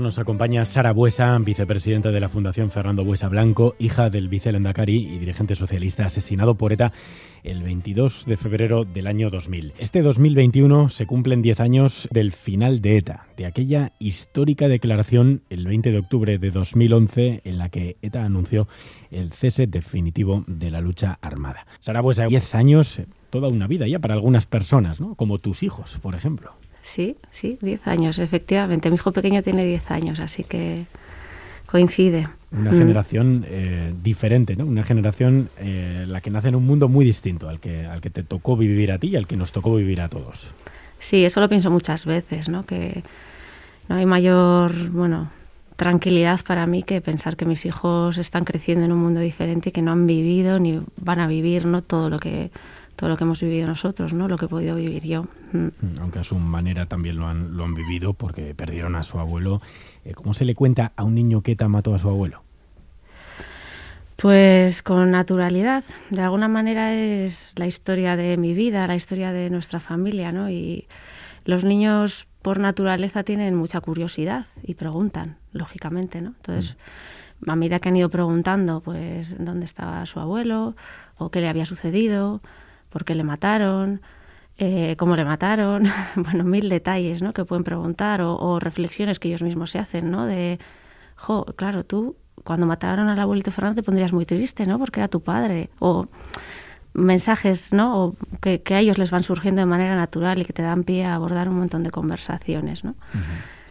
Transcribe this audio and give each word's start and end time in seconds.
Nos 0.00 0.18
acompaña 0.18 0.64
Sara 0.64 0.92
Buesa, 0.92 1.36
vicepresidenta 1.38 2.10
de 2.10 2.20
la 2.20 2.30
Fundación 2.30 2.70
Fernando 2.70 3.04
Buesa 3.04 3.28
Blanco, 3.28 3.74
hija 3.78 4.08
del 4.08 4.28
vicelendacari 4.28 4.96
y 4.96 5.18
dirigente 5.18 5.54
socialista 5.54 6.06
asesinado 6.06 6.54
por 6.54 6.72
ETA 6.72 6.92
el 7.42 7.62
22 7.62 8.24
de 8.24 8.38
febrero 8.38 8.84
del 8.86 9.06
año 9.06 9.28
2000. 9.28 9.74
Este 9.78 10.00
2021 10.00 10.88
se 10.88 11.06
cumplen 11.06 11.42
10 11.42 11.60
años 11.60 12.08
del 12.10 12.32
final 12.32 12.80
de 12.80 12.96
ETA, 12.96 13.26
de 13.36 13.44
aquella 13.44 13.92
histórica 13.98 14.68
declaración 14.68 15.42
el 15.50 15.66
20 15.66 15.92
de 15.92 15.98
octubre 15.98 16.38
de 16.38 16.50
2011 16.50 17.42
en 17.44 17.58
la 17.58 17.68
que 17.68 17.98
ETA 18.00 18.24
anunció 18.24 18.68
el 19.10 19.32
cese 19.32 19.66
definitivo 19.66 20.44
de 20.46 20.70
la 20.70 20.80
lucha 20.80 21.18
armada. 21.20 21.66
Sara 21.78 22.00
Buesa, 22.00 22.24
10 22.24 22.54
años, 22.54 23.02
toda 23.28 23.48
una 23.48 23.66
vida 23.66 23.86
ya 23.86 23.98
para 23.98 24.14
algunas 24.14 24.46
personas, 24.46 24.98
¿no? 24.98 25.14
como 25.14 25.38
tus 25.38 25.62
hijos, 25.62 25.98
por 26.00 26.14
ejemplo. 26.14 26.54
Sí, 26.90 27.16
sí, 27.30 27.56
10 27.60 27.86
años, 27.86 28.18
efectivamente. 28.18 28.90
Mi 28.90 28.96
hijo 28.96 29.12
pequeño 29.12 29.44
tiene 29.44 29.64
10 29.64 29.92
años, 29.92 30.18
así 30.18 30.42
que 30.42 30.86
coincide. 31.66 32.26
Una 32.50 32.72
mm. 32.72 32.78
generación 32.78 33.46
eh, 33.48 33.94
diferente, 34.02 34.56
¿no? 34.56 34.64
Una 34.64 34.82
generación 34.82 35.50
eh, 35.58 36.04
la 36.08 36.20
que 36.20 36.30
nace 36.30 36.48
en 36.48 36.56
un 36.56 36.66
mundo 36.66 36.88
muy 36.88 37.04
distinto 37.04 37.48
al 37.48 37.60
que, 37.60 37.86
al 37.86 38.00
que 38.00 38.10
te 38.10 38.24
tocó 38.24 38.56
vivir 38.56 38.90
a 38.90 38.98
ti 38.98 39.10
y 39.10 39.16
al 39.16 39.28
que 39.28 39.36
nos 39.36 39.52
tocó 39.52 39.76
vivir 39.76 40.00
a 40.00 40.08
todos. 40.08 40.52
Sí, 40.98 41.24
eso 41.24 41.40
lo 41.40 41.48
pienso 41.48 41.70
muchas 41.70 42.04
veces, 42.06 42.48
¿no? 42.48 42.66
Que 42.66 43.04
no 43.88 43.94
hay 43.94 44.04
mayor, 44.04 44.88
bueno, 44.88 45.30
tranquilidad 45.76 46.40
para 46.44 46.66
mí 46.66 46.82
que 46.82 47.00
pensar 47.00 47.36
que 47.36 47.44
mis 47.44 47.64
hijos 47.66 48.18
están 48.18 48.42
creciendo 48.42 48.84
en 48.84 48.90
un 48.90 48.98
mundo 48.98 49.20
diferente 49.20 49.68
y 49.68 49.72
que 49.72 49.80
no 49.80 49.92
han 49.92 50.08
vivido 50.08 50.58
ni 50.58 50.82
van 50.96 51.20
a 51.20 51.28
vivir, 51.28 51.66
¿no? 51.66 51.82
Todo 51.82 52.10
lo 52.10 52.18
que 52.18 52.50
todo 53.00 53.08
lo 53.08 53.16
que 53.16 53.24
hemos 53.24 53.40
vivido 53.40 53.66
nosotros, 53.66 54.12
¿no? 54.12 54.28
Lo 54.28 54.36
que 54.36 54.44
he 54.44 54.48
podido 54.48 54.76
vivir 54.76 55.06
yo. 55.06 55.22
Mm. 55.52 55.58
Mm, 55.58 55.70
aunque 56.02 56.18
a 56.18 56.22
su 56.22 56.38
manera 56.38 56.84
también 56.84 57.16
lo 57.16 57.28
han, 57.28 57.56
lo 57.56 57.64
han 57.64 57.74
vivido 57.74 58.12
porque 58.12 58.54
perdieron 58.54 58.94
a 58.94 59.02
su 59.02 59.18
abuelo. 59.18 59.62
Eh, 60.04 60.12
¿Cómo 60.12 60.34
se 60.34 60.44
le 60.44 60.54
cuenta 60.54 60.92
a 60.96 61.04
un 61.04 61.14
niño 61.14 61.40
que 61.40 61.52
ETA 61.52 61.66
mató 61.66 61.94
a 61.94 61.98
su 61.98 62.10
abuelo? 62.10 62.42
Pues 64.16 64.82
con 64.82 65.10
naturalidad. 65.10 65.82
De 66.10 66.20
alguna 66.20 66.46
manera 66.46 66.92
es 66.92 67.54
la 67.56 67.66
historia 67.66 68.16
de 68.16 68.36
mi 68.36 68.52
vida, 68.52 68.86
la 68.86 68.96
historia 68.96 69.32
de 69.32 69.48
nuestra 69.48 69.80
familia, 69.80 70.30
¿no? 70.30 70.50
Y 70.50 70.86
los 71.46 71.64
niños 71.64 72.26
por 72.42 72.58
naturaleza 72.58 73.22
tienen 73.22 73.54
mucha 73.54 73.80
curiosidad 73.80 74.44
y 74.62 74.74
preguntan, 74.74 75.38
lógicamente, 75.52 76.20
¿no? 76.20 76.34
Entonces, 76.36 76.76
mm. 77.46 77.50
a 77.50 77.56
medida 77.56 77.78
que 77.78 77.88
han 77.88 77.96
ido 77.96 78.10
preguntando, 78.10 78.82
pues, 78.82 79.34
dónde 79.42 79.64
estaba 79.64 80.04
su 80.04 80.20
abuelo 80.20 80.76
o 81.16 81.30
qué 81.30 81.40
le 81.40 81.48
había 81.48 81.64
sucedido, 81.64 82.42
por 82.90 83.04
qué 83.04 83.14
le 83.14 83.24
mataron, 83.24 84.02
eh, 84.58 84.94
cómo 84.98 85.16
le 85.16 85.24
mataron, 85.24 85.84
bueno, 86.16 86.44
mil 86.44 86.68
detalles 86.68 87.22
¿no? 87.22 87.32
que 87.32 87.44
pueden 87.44 87.64
preguntar 87.64 88.20
o, 88.22 88.60
reflexiones 88.60 89.18
que 89.18 89.28
ellos 89.28 89.42
mismos 89.42 89.70
se 89.70 89.78
hacen, 89.78 90.10
¿no? 90.10 90.26
De, 90.26 90.58
jo, 91.16 91.46
claro, 91.56 91.84
tú 91.84 92.16
cuando 92.44 92.66
mataron 92.66 93.10
al 93.10 93.18
abuelito 93.18 93.50
Fernando 93.50 93.80
te 93.80 93.84
pondrías 93.84 94.12
muy 94.12 94.26
triste, 94.26 94.66
¿no? 94.66 94.78
Porque 94.78 95.00
era 95.00 95.08
tu 95.08 95.22
padre. 95.22 95.70
O 95.78 96.08
mensajes, 96.92 97.72
¿no? 97.72 98.04
O 98.04 98.16
que, 98.40 98.62
a 98.70 98.80
ellos 98.80 98.98
les 98.98 99.10
van 99.10 99.22
surgiendo 99.22 99.60
de 99.60 99.66
manera 99.66 99.94
natural 99.94 100.40
y 100.40 100.44
que 100.44 100.52
te 100.52 100.62
dan 100.62 100.84
pie 100.84 101.04
a 101.04 101.14
abordar 101.14 101.48
un 101.48 101.56
montón 101.56 101.82
de 101.82 101.90
conversaciones, 101.90 102.84
¿no? 102.84 102.94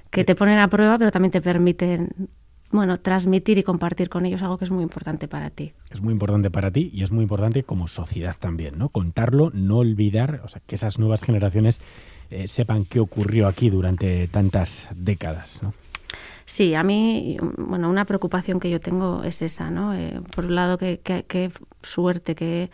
Que 0.09 0.23
te 0.23 0.35
ponen 0.35 0.59
a 0.59 0.67
prueba, 0.69 0.97
pero 0.97 1.11
también 1.11 1.31
te 1.31 1.41
permiten 1.41 2.29
bueno, 2.71 2.99
transmitir 2.99 3.57
y 3.57 3.63
compartir 3.63 4.09
con 4.09 4.25
ellos 4.25 4.41
algo 4.41 4.57
que 4.57 4.65
es 4.65 4.71
muy 4.71 4.83
importante 4.83 5.27
para 5.27 5.49
ti. 5.49 5.73
Es 5.91 6.01
muy 6.01 6.13
importante 6.13 6.51
para 6.51 6.71
ti 6.71 6.91
y 6.93 7.03
es 7.03 7.11
muy 7.11 7.23
importante 7.23 7.63
como 7.63 7.87
sociedad 7.87 8.35
también, 8.39 8.77
¿no? 8.77 8.89
Contarlo, 8.89 9.51
no 9.53 9.77
olvidar, 9.77 10.41
o 10.43 10.47
sea, 10.47 10.61
que 10.65 10.75
esas 10.75 10.99
nuevas 10.99 11.23
generaciones 11.23 11.81
eh, 12.29 12.47
sepan 12.47 12.85
qué 12.85 12.99
ocurrió 12.99 13.47
aquí 13.47 13.69
durante 13.69 14.27
tantas 14.27 14.87
décadas, 14.95 15.61
¿no? 15.63 15.73
Sí, 16.45 16.73
a 16.73 16.81
mí, 16.83 17.37
bueno, 17.57 17.89
una 17.91 18.05
preocupación 18.05 18.59
que 18.59 18.71
yo 18.71 18.79
tengo 18.79 19.23
es 19.23 19.43
esa, 19.43 19.69
¿no? 19.69 19.93
Eh, 19.93 20.19
por 20.35 20.45
un 20.45 20.55
lado, 20.55 20.79
qué 20.79 20.99
que, 20.99 21.51
suerte 21.83 22.33
que, 22.33 22.71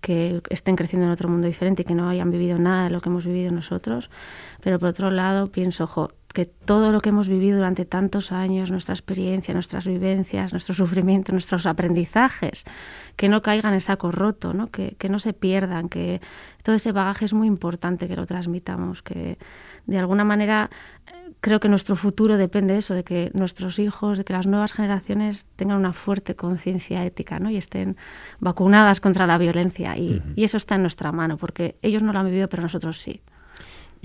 que 0.00 0.40
estén 0.50 0.76
creciendo 0.76 1.06
en 1.06 1.12
otro 1.12 1.28
mundo 1.28 1.48
diferente 1.48 1.82
y 1.82 1.84
que 1.84 1.96
no 1.96 2.08
hayan 2.08 2.30
vivido 2.30 2.56
nada 2.58 2.84
de 2.84 2.90
lo 2.90 3.00
que 3.00 3.08
hemos 3.08 3.26
vivido 3.26 3.50
nosotros, 3.50 4.10
pero 4.62 4.78
por 4.78 4.90
otro 4.90 5.10
lado 5.10 5.48
pienso, 5.48 5.84
ojo, 5.84 6.12
que 6.36 6.44
todo 6.44 6.92
lo 6.92 7.00
que 7.00 7.08
hemos 7.08 7.28
vivido 7.28 7.56
durante 7.56 7.86
tantos 7.86 8.30
años, 8.30 8.70
nuestra 8.70 8.92
experiencia, 8.92 9.54
nuestras 9.54 9.86
vivencias, 9.86 10.52
nuestro 10.52 10.74
sufrimiento, 10.74 11.32
nuestros 11.32 11.64
aprendizajes, 11.64 12.64
que 13.16 13.30
no 13.30 13.40
caigan 13.40 13.72
en 13.72 13.80
saco 13.80 14.12
roto, 14.12 14.52
¿no? 14.52 14.70
Que, 14.70 14.96
que 14.98 15.08
no 15.08 15.18
se 15.18 15.32
pierdan, 15.32 15.88
que 15.88 16.20
todo 16.62 16.76
ese 16.76 16.92
bagaje 16.92 17.24
es 17.24 17.32
muy 17.32 17.48
importante 17.48 18.06
que 18.06 18.16
lo 18.16 18.26
transmitamos, 18.26 19.02
que 19.02 19.38
de 19.86 19.98
alguna 19.98 20.24
manera 20.24 20.68
eh, 21.06 21.32
creo 21.40 21.58
que 21.58 21.70
nuestro 21.70 21.96
futuro 21.96 22.36
depende 22.36 22.74
de 22.74 22.80
eso, 22.80 22.92
de 22.92 23.02
que 23.02 23.30
nuestros 23.32 23.78
hijos, 23.78 24.18
de 24.18 24.24
que 24.26 24.34
las 24.34 24.46
nuevas 24.46 24.74
generaciones 24.74 25.46
tengan 25.56 25.78
una 25.78 25.92
fuerte 25.92 26.36
conciencia 26.36 27.02
ética 27.06 27.38
¿no? 27.38 27.48
y 27.48 27.56
estén 27.56 27.96
vacunadas 28.40 29.00
contra 29.00 29.26
la 29.26 29.38
violencia. 29.38 29.96
Y, 29.96 30.20
y, 30.36 30.44
eso 30.44 30.58
está 30.58 30.74
en 30.74 30.82
nuestra 30.82 31.12
mano, 31.12 31.38
porque 31.38 31.76
ellos 31.80 32.02
no 32.02 32.12
lo 32.12 32.18
han 32.18 32.26
vivido, 32.26 32.50
pero 32.50 32.62
nosotros 32.62 33.00
sí 33.00 33.22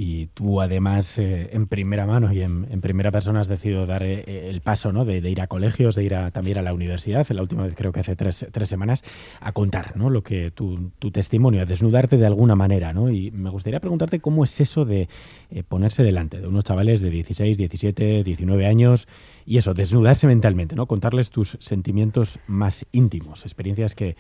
y 0.03 0.29
tú 0.34 0.62
además 0.62 1.19
eh, 1.19 1.51
en 1.53 1.67
primera 1.67 2.07
mano 2.07 2.34
y 2.34 2.41
en, 2.41 2.66
primera 2.81 3.12
persona 3.12 3.41
has 3.41 3.47
decidido 3.47 3.85
dar 3.85 4.01
eh, 4.01 4.50
el 4.50 4.59
paso 4.62 4.91
¿no? 4.91 5.06
de, 5.06 5.17
ir 5.29 5.39
a 5.41 5.45
colegios, 5.45 5.94
de 5.94 6.03
ir 6.03 6.16
a, 6.16 6.31
también 6.31 6.57
a 6.57 6.63
la 6.63 6.73
universidad, 6.73 7.29
la 7.29 7.44
última 7.44 7.66
vez 7.66 7.75
creo 7.75 7.91
que 7.91 8.00
hace 8.00 8.16
tres, 8.16 8.47
tres 8.51 8.67
semanas, 8.67 9.03
a 9.39 9.51
contar 9.51 9.95
¿no? 9.95 10.09
lo 10.09 10.23
que 10.23 10.50
tu, 10.50 10.89
tu, 10.97 11.12
testimonio, 11.12 11.62
a 11.62 11.66
desnudarte 11.66 12.17
de 12.17 12.25
alguna 12.25 12.56
manera. 12.56 12.94
¿no? 12.94 13.12
Y 13.12 13.29
me 13.29 13.51
gustaría 13.51 13.79
preguntarte 13.79 14.19
cómo 14.22 14.44
es 14.44 14.59
eso 14.59 14.85
de 14.85 15.07
eh, 15.51 15.62
ponerse 15.62 16.01
delante 16.01 16.41
de 16.41 16.47
unos 16.47 16.63
chavales 16.63 17.01
de 17.01 17.12
16, 17.12 17.59
17, 17.59 18.23
19 18.23 18.66
años 18.66 19.07
y 19.45 19.59
eso, 19.59 19.75
desnudarse 19.75 20.25
mentalmente, 20.25 20.75
¿no? 20.75 20.88
contarles 20.88 21.29
tus 21.29 21.57
sentimientos 21.59 22.39
más 22.47 22.88
íntimos, 22.91 23.44
experiencias 23.44 23.94
que, 23.94 24.16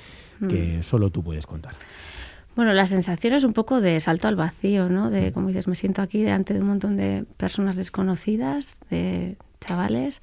que 0.47 0.77
mm. 0.77 0.83
solo 0.83 1.09
tú 1.09 1.23
puedes 1.23 1.47
contar. 1.47 1.73
Bueno, 2.55 2.73
la 2.73 2.85
sensación 2.85 3.33
es 3.33 3.45
un 3.45 3.53
poco 3.53 3.79
de 3.79 3.99
salto 4.01 4.27
al 4.27 4.35
vacío, 4.35 4.89
¿no? 4.89 5.09
De, 5.09 5.31
como 5.31 5.47
dices, 5.47 5.67
me 5.67 5.75
siento 5.75 6.01
aquí 6.01 6.21
delante 6.21 6.53
de 6.53 6.59
un 6.59 6.67
montón 6.67 6.97
de 6.97 7.25
personas 7.37 7.77
desconocidas, 7.77 8.75
de 8.89 9.37
chavales, 9.61 10.21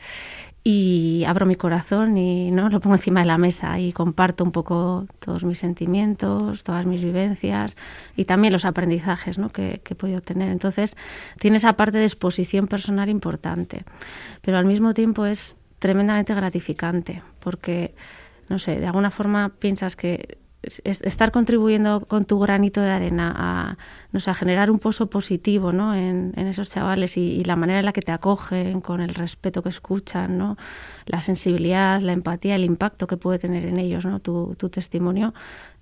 y 0.63 1.25
abro 1.27 1.47
mi 1.47 1.57
corazón 1.57 2.19
y 2.19 2.51
no 2.51 2.69
lo 2.69 2.81
pongo 2.81 2.97
encima 2.97 3.21
de 3.21 3.27
la 3.27 3.39
mesa 3.39 3.79
y 3.79 3.93
comparto 3.93 4.45
un 4.45 4.53
poco 4.53 5.07
todos 5.21 5.45
mis 5.45 5.59
sentimientos, 5.59 6.63
todas 6.63 6.85
mis 6.85 7.03
vivencias 7.03 7.77
y 8.17 8.27
también 8.27 8.53
los 8.53 8.67
aprendizajes 8.67 9.39
¿no? 9.39 9.49
que, 9.49 9.81
que 9.83 9.95
he 9.95 9.97
podido 9.97 10.21
tener. 10.21 10.51
Entonces, 10.51 10.97
tiene 11.39 11.57
esa 11.57 11.75
parte 11.75 11.97
de 11.97 12.05
exposición 12.05 12.67
personal 12.67 13.09
importante, 13.09 13.85
pero 14.43 14.59
al 14.59 14.67
mismo 14.67 14.93
tiempo 14.93 15.25
es 15.25 15.57
tremendamente 15.79 16.35
gratificante 16.35 17.23
porque, 17.41 17.95
no 18.51 18.59
sé, 18.59 18.79
de 18.79 18.87
alguna 18.87 19.11
forma 19.11 19.49
piensas 19.49 19.97
que 19.97 20.37
estar 20.63 21.31
contribuyendo 21.31 22.01
con 22.07 22.25
tu 22.25 22.39
granito 22.41 22.81
de 22.81 22.91
arena 22.91 23.33
a, 23.37 23.79
no 24.13 24.21
sé, 24.21 24.31
a 24.31 24.35
generar 24.35 24.71
un 24.71 24.79
pozo 24.79 25.09
positivo 25.09 25.73
¿no? 25.73 25.95
en, 25.95 26.33
esos 26.37 26.71
chavales 26.71 27.17
y, 27.17 27.45
la 27.45 27.57
manera 27.57 27.79
en 27.79 27.85
la 27.85 27.93
que 27.93 28.03
te 28.03 28.13
acogen, 28.13 28.81
con 28.81 29.01
el 29.01 29.15
respeto 29.15 29.63
que 29.63 29.69
escuchan, 29.69 30.37
¿no? 30.37 30.57
la 31.07 31.21
sensibilidad, 31.21 32.01
la 32.01 32.13
empatía, 32.13 32.57
el 32.57 32.65
impacto 32.65 33.07
que 33.07 33.17
puede 33.17 33.39
tener 33.39 33.65
en 33.65 33.79
ellos 33.79 34.05
¿no? 34.05 34.19
tu, 34.19 34.57
tu 34.57 34.69
testimonio 34.69 35.33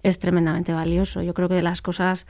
es 0.03 0.19
tremendamente 0.19 0.73
valioso. 0.73 1.23
Yo 1.23 1.33
creo 1.33 1.49
que 1.49 1.55
de 1.55 1.63
las 1.63 1.81
cosas 1.81 2.27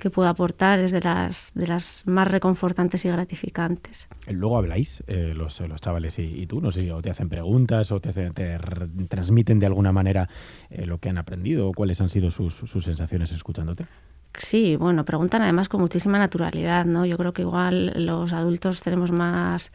que 0.00 0.10
puedo 0.10 0.28
aportar 0.28 0.80
es 0.80 0.90
de 0.90 1.00
las, 1.00 1.52
de 1.54 1.66
las 1.66 2.02
más 2.06 2.26
reconfortantes 2.28 3.04
y 3.04 3.08
gratificantes. 3.08 4.08
Luego 4.28 4.56
habláis, 4.56 5.04
eh, 5.06 5.32
los, 5.36 5.60
los, 5.60 5.80
chavales 5.80 6.18
y, 6.18 6.46
tú, 6.46 6.60
no 6.60 6.70
sé 6.70 6.82
si 6.82 7.02
te 7.02 7.10
hacen 7.10 7.28
preguntas 7.28 7.92
o 7.92 8.00
te, 8.00 8.12
te 8.12 8.58
transmiten 9.08 9.58
de 9.58 9.66
alguna 9.66 9.92
manera 9.92 10.28
eh, 10.70 10.86
lo 10.86 10.98
que 10.98 11.10
han 11.10 11.18
aprendido 11.18 11.68
o 11.68 11.72
cuáles 11.72 12.00
han 12.00 12.08
sido 12.08 12.30
sus, 12.30 12.54
sus 12.54 12.84
sensaciones 12.84 13.30
escuchándote. 13.32 13.84
Sí, 14.38 14.76
bueno, 14.76 15.04
preguntan 15.04 15.42
además 15.42 15.68
con 15.68 15.80
muchísima 15.80 16.18
naturalidad, 16.18 16.84
¿no? 16.84 17.04
Yo 17.04 17.16
creo 17.16 17.32
que 17.32 17.42
igual 17.42 17.92
los 18.06 18.32
adultos 18.32 18.80
tenemos 18.80 19.10
más 19.10 19.70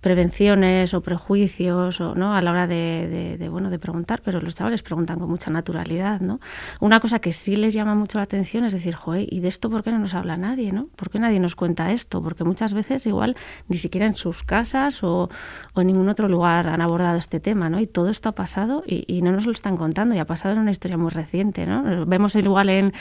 prevenciones 0.00 0.94
o 0.94 1.00
prejuicios 1.00 2.00
o 2.00 2.14
no 2.14 2.34
a 2.34 2.42
la 2.42 2.52
hora 2.52 2.66
de, 2.66 3.36
de, 3.38 3.48
bueno 3.48 3.70
de 3.70 3.78
preguntar 3.78 4.22
pero 4.24 4.40
los 4.40 4.54
chavales 4.54 4.82
preguntan 4.82 5.18
con 5.18 5.28
mucha 5.28 5.50
naturalidad 5.50 6.20
no 6.20 6.40
una 6.80 7.00
cosa 7.00 7.18
que 7.18 7.32
sí 7.32 7.56
les 7.56 7.74
llama 7.74 7.94
mucho 7.94 8.18
la 8.18 8.24
atención 8.24 8.64
es 8.64 8.72
decir 8.72 8.94
joder 8.94 9.26
y 9.28 9.40
de 9.40 9.48
esto 9.48 9.70
por 9.70 9.82
qué 9.82 9.90
no 9.90 9.98
nos 9.98 10.14
habla 10.14 10.36
nadie 10.36 10.72
no 10.72 10.86
por 10.94 11.10
qué 11.10 11.18
nadie 11.18 11.40
nos 11.40 11.56
cuenta 11.56 11.90
esto 11.92 12.22
porque 12.22 12.44
muchas 12.44 12.74
veces 12.74 13.06
igual 13.06 13.36
ni 13.68 13.76
siquiera 13.78 14.06
en 14.06 14.14
sus 14.14 14.44
casas 14.44 15.02
o, 15.02 15.30
o 15.74 15.80
en 15.80 15.86
ningún 15.88 16.08
otro 16.08 16.28
lugar 16.28 16.68
han 16.68 16.80
abordado 16.80 17.18
este 17.18 17.40
tema 17.40 17.68
no 17.68 17.80
y 17.80 17.86
todo 17.86 18.08
esto 18.08 18.28
ha 18.28 18.32
pasado 18.32 18.84
y, 18.86 19.04
y, 19.08 19.22
no 19.22 19.32
nos 19.32 19.46
lo 19.46 19.52
están 19.52 19.76
contando 19.76 20.14
y 20.14 20.18
ha 20.18 20.26
pasado 20.26 20.54
en 20.54 20.60
una 20.60 20.70
historia 20.70 20.96
muy 20.96 21.10
reciente 21.10 21.66
no 21.66 22.06
vemos 22.06 22.36
igual 22.36 22.68
en, 22.68 22.92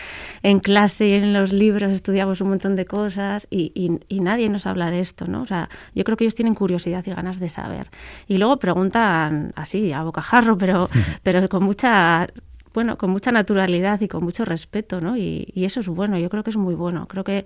en 0.41 0.59
clase 0.59 1.07
y 1.07 1.13
en 1.13 1.33
los 1.33 1.53
libros 1.53 1.91
estudiamos 1.91 2.41
un 2.41 2.49
montón 2.49 2.75
de 2.75 2.85
cosas 2.85 3.47
y, 3.51 3.71
y, 3.75 3.99
y 4.07 4.19
nadie 4.21 4.49
nos 4.49 4.65
habla 4.65 4.89
de 4.89 4.99
esto 4.99 5.27
no 5.27 5.43
o 5.43 5.45
sea 5.45 5.69
yo 5.93 6.03
creo 6.03 6.17
que 6.17 6.23
ellos 6.23 6.35
tienen 6.35 6.55
curiosidad 6.55 6.86
y 6.89 7.11
ganas 7.11 7.39
de 7.39 7.49
saber. 7.49 7.89
Y 8.27 8.37
luego 8.37 8.57
preguntan 8.57 9.53
así, 9.55 9.91
a 9.93 10.03
bocajarro, 10.03 10.57
pero, 10.57 10.89
pero 11.23 11.47
con 11.49 11.63
mucha 11.63 12.27
bueno, 12.73 12.97
con 12.97 13.09
mucha 13.09 13.31
naturalidad 13.31 13.99
y 14.01 14.07
con 14.07 14.23
mucho 14.23 14.45
respeto, 14.45 15.01
¿no? 15.01 15.17
Y, 15.17 15.51
eso 15.55 15.79
es 15.79 15.87
bueno, 15.87 16.19
yo 16.19 16.29
creo 16.29 16.43
que 16.43 16.51
es 16.51 16.57
muy 16.57 16.75
bueno. 16.75 17.07
Creo 17.07 17.23
que 17.23 17.43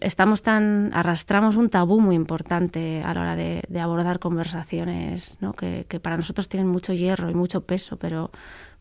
estamos 0.00 0.42
tan, 0.42 0.90
arrastramos 0.94 1.56
un 1.56 1.68
tabú 1.68 2.00
muy 2.00 2.14
importante 2.14 3.02
a 3.02 3.12
la 3.12 3.20
hora 3.22 3.36
de, 3.36 3.62
abordar 3.80 4.20
conversaciones, 4.20 5.36
¿no? 5.40 5.52
que, 5.52 5.84
que, 5.88 5.98
para 5.98 6.16
nosotros 6.16 6.48
tienen 6.48 6.68
mucho 6.68 6.92
hierro 6.92 7.28
y 7.28 7.34
mucho 7.34 7.62
peso, 7.62 7.96
pero, 7.96 8.30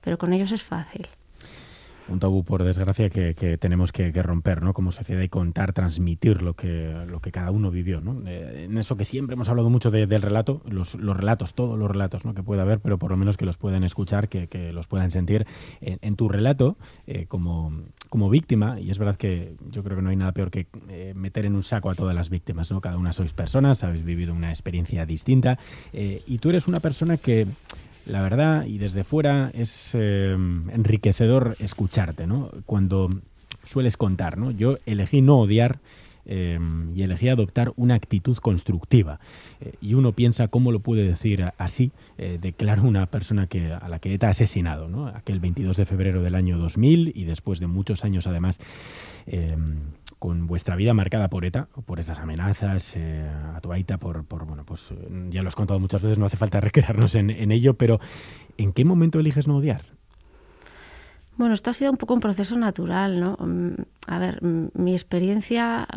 pero 0.01 0.19
con 0.19 0.33
ellos 0.33 0.51
es 0.51 0.61
fácil 0.63 1.07
un 2.09 2.19
tabú, 2.19 2.43
por 2.43 2.63
desgracia, 2.63 3.09
que, 3.09 3.57
tenemos 3.59 3.91
que, 3.91 4.11
romper 4.21 4.61
¿no? 4.61 4.73
como 4.73 4.91
sociedad 4.91 5.21
y 5.21 5.29
contar, 5.29 5.73
transmitir 5.73 6.41
lo 6.41 6.55
que, 6.55 7.05
lo 7.07 7.19
que 7.19 7.31
cada 7.31 7.51
uno 7.51 7.71
vivió. 7.71 8.01
¿no? 8.01 8.21
Eh, 8.27 8.65
en 8.65 8.77
eso 8.77 8.97
que 8.97 9.05
siempre 9.05 9.35
hemos 9.35 9.49
hablado 9.49 9.69
mucho 9.69 9.91
del 9.91 10.21
relato, 10.21 10.61
los, 10.65 10.95
los, 10.95 11.15
relatos, 11.15 11.53
todos 11.53 11.77
los 11.77 11.89
relatos 11.89 12.25
¿no? 12.25 12.33
que 12.33 12.43
pueda 12.43 12.63
haber, 12.63 12.79
pero 12.79 12.97
por 12.97 13.11
lo 13.11 13.17
menos 13.17 13.37
que 13.37 13.45
los 13.45 13.57
puedan 13.57 13.83
escuchar, 13.83 14.29
que, 14.29 14.47
que 14.47 14.73
los 14.73 14.87
puedan 14.87 15.11
sentir. 15.11 15.45
En, 15.81 16.15
tu 16.15 16.27
relato, 16.27 16.77
eh, 17.07 17.25
como, 17.27 17.71
como 18.09 18.29
víctima, 18.29 18.79
y 18.79 18.89
es 18.89 18.97
verdad 18.97 19.15
que 19.15 19.55
yo 19.71 19.83
creo 19.83 19.97
que 19.97 20.03
no 20.03 20.09
hay 20.09 20.15
nada 20.15 20.31
peor 20.31 20.51
que 20.51 20.67
eh, 20.89 21.13
meter 21.15 21.45
en 21.45 21.55
un 21.55 21.63
saco 21.63 21.89
a 21.89 21.95
todas 21.95 22.15
las 22.15 22.29
víctimas, 22.29 22.71
¿no? 22.71 22.81
Cada 22.81 22.97
una 22.97 23.13
sois 23.13 23.33
personas, 23.33 23.83
habéis 23.83 24.03
vivido 24.03 24.33
una 24.33 24.49
experiencia 24.49 25.05
distinta, 25.05 25.57
y 25.93 26.37
tú 26.39 26.49
eres 26.49 26.67
una 26.67 26.79
persona 26.79 27.17
que 27.17 27.47
la 28.09 28.21
verdad, 28.21 28.65
y 28.65 28.77
desde 28.77 29.03
fuera 29.03 29.51
es 29.53 29.91
eh, 29.93 30.31
enriquecedor 30.31 31.55
escucharte, 31.59 32.27
¿no? 32.27 32.51
Cuando 32.65 33.09
sueles 33.63 33.97
contar, 33.97 34.37
¿no? 34.37 34.51
Yo 34.51 34.77
elegí 34.85 35.21
no 35.21 35.39
odiar 35.39 35.79
eh, 36.25 36.59
y 36.93 37.01
elegí 37.01 37.29
adoptar 37.29 37.71
una 37.75 37.95
actitud 37.95 38.37
constructiva. 38.37 39.19
Eh, 39.61 39.73
y 39.81 39.93
uno 39.93 40.11
piensa 40.11 40.47
cómo 40.47 40.71
lo 40.71 40.79
puede 40.79 41.03
decir 41.03 41.45
así 41.57 41.91
claro 42.57 42.83
una 42.83 43.05
persona 43.05 43.47
que, 43.47 43.71
a 43.71 43.87
la 43.87 43.99
que 43.99 44.13
ETA 44.13 44.27
ha 44.27 44.31
asesinado, 44.31 44.89
¿no? 44.89 45.07
aquel 45.07 45.39
22 45.39 45.77
de 45.77 45.85
febrero 45.85 46.21
del 46.21 46.35
año 46.35 46.57
2000 46.57 47.13
y 47.15 47.23
después 47.25 47.59
de 47.59 47.67
muchos 47.67 48.03
años 48.03 48.27
además 48.27 48.59
con 50.19 50.47
vuestra 50.47 50.75
vida 50.75 50.93
marcada 50.93 51.29
por 51.29 51.45
ETA, 51.45 51.69
por 51.85 51.99
esas 51.99 52.19
amenazas 52.19 52.95
eh, 52.97 53.25
a 53.55 53.61
tu 53.61 53.71
Aita, 53.71 53.97
por, 53.97 54.25
por, 54.25 54.45
bueno, 54.45 54.65
pues 54.65 54.89
ya 55.29 55.41
lo 55.41 55.47
has 55.47 55.55
contado 55.55 55.79
muchas 55.79 56.01
veces, 56.01 56.19
no 56.19 56.25
hace 56.25 56.37
falta 56.37 56.59
recrearnos 56.61 57.15
en, 57.15 57.51
ello, 57.51 57.75
pero 57.75 57.99
¿en 58.57 58.73
qué 58.73 58.83
momento 58.83 59.19
eliges 59.19 59.47
no 59.47 59.57
odiar? 59.57 59.81
Bueno, 61.37 61.53
esto 61.53 61.69
ha 61.69 61.73
sido 61.73 61.89
un 61.89 61.97
poco 61.97 62.13
un 62.13 62.19
proceso 62.19 62.57
natural, 62.57 63.21
¿no? 63.21 63.37
Mm, 63.39 63.81
a 64.07 64.19
ver, 64.19 64.43
mm, 64.43 64.71
mi 64.73 64.91
experiencia, 64.91 65.87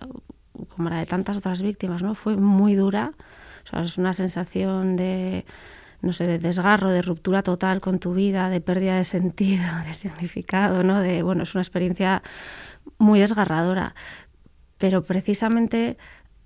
como 0.77 0.89
la 0.89 0.99
de 0.99 1.07
tantas 1.07 1.37
otras 1.37 1.61
víctimas, 1.61 2.01
¿no? 2.01 2.15
Fue 2.15 2.37
muy 2.37 2.77
dura. 2.77 3.13
O 3.65 3.67
sea, 3.69 3.83
es 3.83 3.99
una 3.99 4.15
sensación 4.15 4.95
de, 4.95 5.45
no 6.01 6.13
sé, 6.13 6.25
de 6.25 6.39
desgarro, 6.39 6.91
de 6.91 7.03
ruptura 7.03 7.43
total 7.43 7.81
con 7.81 7.99
tu 7.99 8.15
vida, 8.15 8.51
de 8.51 8.61
pérdida 8.61 8.97
de 8.97 9.05
sentido, 9.05 9.65
de 9.87 9.95
significado, 9.95 10.85
¿no? 10.85 11.03
De, 11.03 11.25
bueno, 11.25 11.43
es 11.43 11.55
una 11.57 11.63
experiencia 11.63 12.23
muy 13.03 13.21
desgarradora, 13.21 13.95
pero 14.79 15.03
precisamente 15.03 15.99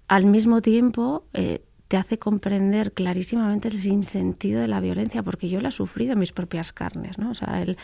al 0.09 0.27
mismo 0.27 0.63
tiempo 0.63 1.25
eh, 1.33 1.63
te 1.89 1.97
hace 1.97 2.19
comprender 2.19 2.93
clarísimamente 2.93 3.69
el 3.69 3.79
sinsentido 3.79 4.61
de 4.61 4.69
la 4.69 4.81
violencia, 4.81 5.23
porque 5.23 5.49
yo 5.49 5.61
la 5.61 5.69
he 5.69 5.73
sufrido 5.73 6.15
en 6.15 6.19
mis 6.19 6.33
propias 6.33 6.73
carnes, 6.73 7.19
¿no? 7.19 7.31
O 7.31 7.35
sea, 7.35 7.63
el, 7.63 7.77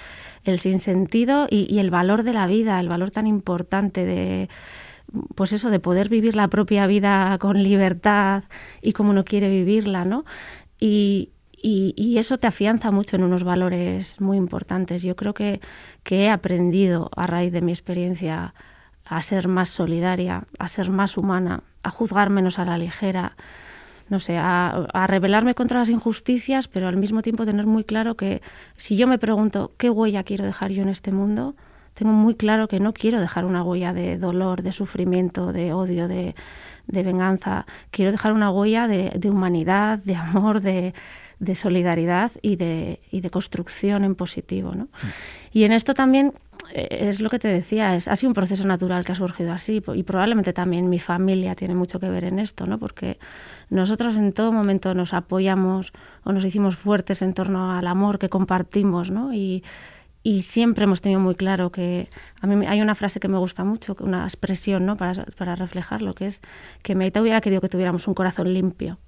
el 0.45 0.59
sinsentido 0.59 1.47
y, 1.49 1.73
y 1.73 1.79
el 1.79 1.91
valor 1.91 2.23
de 2.25 2.33
la 2.33 2.47
vida, 2.47 2.81
el 2.81 2.89
valor 2.89 3.11
tan 3.11 3.27
importante 3.27 4.05
de 4.05 4.49
pues 5.35 5.53
eso, 5.53 5.69
de 5.71 5.79
poder 5.79 6.09
vivir 6.09 6.37
la 6.37 6.49
propia 6.49 6.87
vida 6.87 7.37
con 7.39 7.63
libertad 7.63 8.45
y 8.81 8.93
como 8.93 9.11
uno 9.11 9.25
quiere 9.25 9.51
vivirla, 9.51 10.05
¿no? 10.05 10.25
Y, 10.81 11.31
y, 11.63 12.19
eso 12.19 12.39
te 12.39 12.49
afianza 12.49 12.91
mucho 12.91 13.17
en 13.17 13.23
unos 13.23 13.45
valores 13.45 14.21
muy 14.21 14.37
importantes. 14.37 15.03
Yo 15.03 15.15
creo 15.17 15.33
que, 15.33 15.61
he 16.11 16.29
aprendido 16.29 17.11
a 17.17 17.27
raíz 17.27 17.53
de 17.53 17.63
mi 17.63 17.73
experiencia 17.73 18.55
a 19.05 19.23
ser 19.23 19.49
más 19.49 19.69
solidaria, 19.69 20.45
a 20.59 20.69
ser 20.69 20.91
más 20.91 21.17
humana, 21.17 21.63
a 21.83 21.91
juzgar 21.91 22.31
menos 22.31 22.59
a 22.59 22.65
la 22.65 22.79
ligera, 22.79 23.37
no 24.09 24.21
sé, 24.21 24.37
a, 24.39 24.71
a, 24.93 25.07
rebelarme 25.07 25.55
contra 25.55 25.79
las 25.79 25.89
injusticias, 25.89 26.69
pero 26.69 26.89
al 26.89 26.97
mismo 26.97 27.23
tiempo 27.23 27.45
tener 27.45 27.67
muy 27.67 27.85
claro 27.85 28.17
que 28.17 28.43
si 28.77 28.97
yo 28.97 29.07
me 29.07 29.19
pregunto 29.19 29.73
qué 29.79 29.89
huella 29.91 30.25
quiero 30.25 30.45
dejar 30.45 30.73
yo 30.73 30.83
en 30.83 30.89
este 30.89 31.13
mundo, 31.13 31.55
tengo 31.95 32.13
muy 32.13 32.35
claro 32.35 32.69
que 32.69 32.81
no 32.81 32.93
quiero 32.93 33.21
dejar 33.21 33.45
una 33.45 33.63
huella 33.63 33.93
de 33.93 34.19
dolor, 34.19 34.63
de 34.63 34.73
sufrimiento, 34.73 35.53
de 35.53 35.73
odio, 35.73 36.09
de, 36.09 36.35
venganza. 36.87 37.67
Quiero 37.91 38.13
dejar 38.13 38.33
una 38.33 38.51
huella 38.51 38.89
de 38.89 39.31
humanidad, 39.31 39.99
de 39.99 40.17
amor, 40.17 40.61
de, 40.61 40.95
de 41.43 41.57
solidaridad 41.57 42.31
y 42.41 42.55
de, 42.55 43.01
y 43.11 43.21
de 43.21 43.29
construcción 43.29 44.05
en 44.05 44.15
positivo. 44.15 44.77
¿no? 44.77 44.85
Mm. 44.85 45.09
Y 45.53 45.65
en 45.65 45.73
esto 45.73 45.93
también 45.93 46.35
eh, 46.73 46.87
es 47.09 47.21
lo 47.21 47.31
que 47.31 47.41
te 47.41 47.49
decía, 47.49 47.97
es, 47.97 48.07
ha 48.07 48.15
sido 48.15 48.31
un 48.31 48.35
proceso 48.35 48.65
natural 48.65 49.05
que 49.05 49.11
ha 49.11 49.17
surgido 49.17 49.53
así 49.53 49.83
y 49.93 50.03
probablemente 50.05 50.53
también 50.53 50.89
mi 50.89 51.01
familia 51.01 51.57
tiene 51.57 51.75
mucho 51.75 51.99
que 51.99 52.09
ver 52.09 52.23
en 52.25 52.39
esto, 52.39 52.65
¿no? 52.67 52.79
porque 52.79 53.19
nosotros 53.71 54.17
en 54.17 54.33
todo 54.33 54.53
momento 54.53 54.95
nos 54.95 55.15
apoyamos 55.15 55.93
o 56.23 56.31
nos 56.31 56.45
hicimos 56.45 56.77
fuertes 56.77 57.23
en 57.23 57.35
torno 57.35 57.73
al 57.73 57.89
amor 57.89 58.21
que 58.21 58.29
compartimos 58.29 59.11
¿no? 59.11 59.35
y, 59.35 59.65
y 60.23 60.43
siempre 60.43 60.85
hemos 60.85 61.01
tenido 61.01 61.21
muy 61.21 61.35
claro 61.35 61.73
que 61.73 62.09
a 62.41 62.47
mí 62.47 62.67
hay 62.67 62.81
una 62.81 62.95
frase 62.95 63.19
que 63.19 63.27
me 63.27 63.39
gusta 63.39 63.65
mucho, 63.65 63.97
una 63.99 64.23
expresión 64.23 64.87
¿no? 64.87 64.97
para, 64.97 65.25
para 65.37 65.57
reflejarlo, 65.57 66.15
que 66.15 66.27
es 66.27 66.41
que 66.83 66.95
Meita 66.95 67.21
hubiera 67.21 67.41
querido 67.41 67.61
que 67.61 67.69
tuviéramos 67.69 68.07
un 68.07 68.15
corazón 68.15 68.55
limpio 68.55 68.99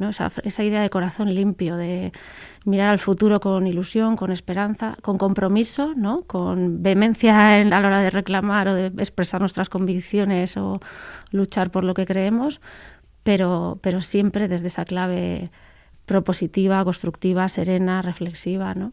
esa, 0.00 0.64
idea 0.64 0.82
de 0.82 0.90
corazón 0.90 1.34
limpio, 1.34 1.76
de 1.76 2.12
mirar 2.64 2.88
al 2.88 2.98
futuro 2.98 3.40
con 3.40 3.66
ilusión, 3.66 4.16
con 4.16 4.32
esperanza, 4.32 4.96
con 5.02 5.18
compromiso, 5.18 5.94
¿no? 5.96 6.22
con 6.22 6.82
vehemencia 6.82 7.54
a 7.54 7.64
la 7.64 7.78
hora 7.78 8.00
de 8.00 8.10
reclamar 8.10 8.68
o 8.68 8.74
de 8.74 8.86
expresar 8.98 9.40
nuestras 9.40 9.68
convicciones 9.68 10.56
o 10.56 10.80
luchar 11.30 11.70
por 11.70 11.84
lo 11.84 11.94
que 11.94 12.06
creemos, 12.06 12.60
pero, 13.22 13.78
pero 13.82 14.00
siempre 14.00 14.48
desde 14.48 14.66
esa 14.68 14.84
clave 14.84 15.50
propositiva, 16.06 16.84
constructiva, 16.84 17.48
serena, 17.48 18.02
reflexiva, 18.02 18.74
¿no? 18.74 18.92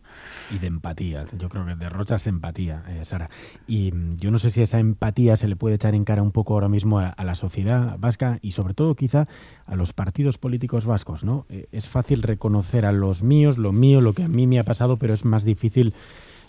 Y 0.53 0.59
de 0.59 0.67
empatía. 0.67 1.25
Yo 1.37 1.49
creo 1.49 1.65
que 1.65 1.75
derrochas 1.75 2.27
empatía, 2.27 2.83
eh, 2.87 3.03
Sara. 3.03 3.29
Y 3.67 3.91
mm, 3.91 4.17
yo 4.17 4.31
no 4.31 4.37
sé 4.37 4.51
si 4.51 4.61
esa 4.61 4.79
empatía 4.79 5.35
se 5.35 5.47
le 5.47 5.55
puede 5.55 5.75
echar 5.75 5.95
en 5.95 6.05
cara 6.05 6.21
un 6.21 6.31
poco 6.31 6.53
ahora 6.53 6.69
mismo 6.69 6.99
a, 6.99 7.15
la 7.23 7.35
sociedad 7.35 7.97
vasca 7.99 8.39
y 8.41 8.51
sobre 8.51 8.73
todo 8.73 8.95
quizá 8.95 9.27
a 9.65 9.75
los 9.75 9.93
partidos 9.93 10.37
políticos 10.37 10.85
vascos, 10.85 11.23
¿no? 11.23 11.45
Eh, 11.49 11.67
es 11.71 11.87
fácil 11.87 12.21
reconocer 12.21 12.85
a 12.85 12.91
los 12.91 13.23
míos, 13.23 13.57
lo 13.57 13.71
mío, 13.71 14.01
lo 14.01 14.13
que 14.13 14.23
a 14.23 14.27
mí 14.27 14.47
me 14.47 14.59
ha 14.59 14.63
pasado, 14.63 14.97
pero 14.97 15.13
es 15.13 15.25
más 15.25 15.43
difícil 15.43 15.93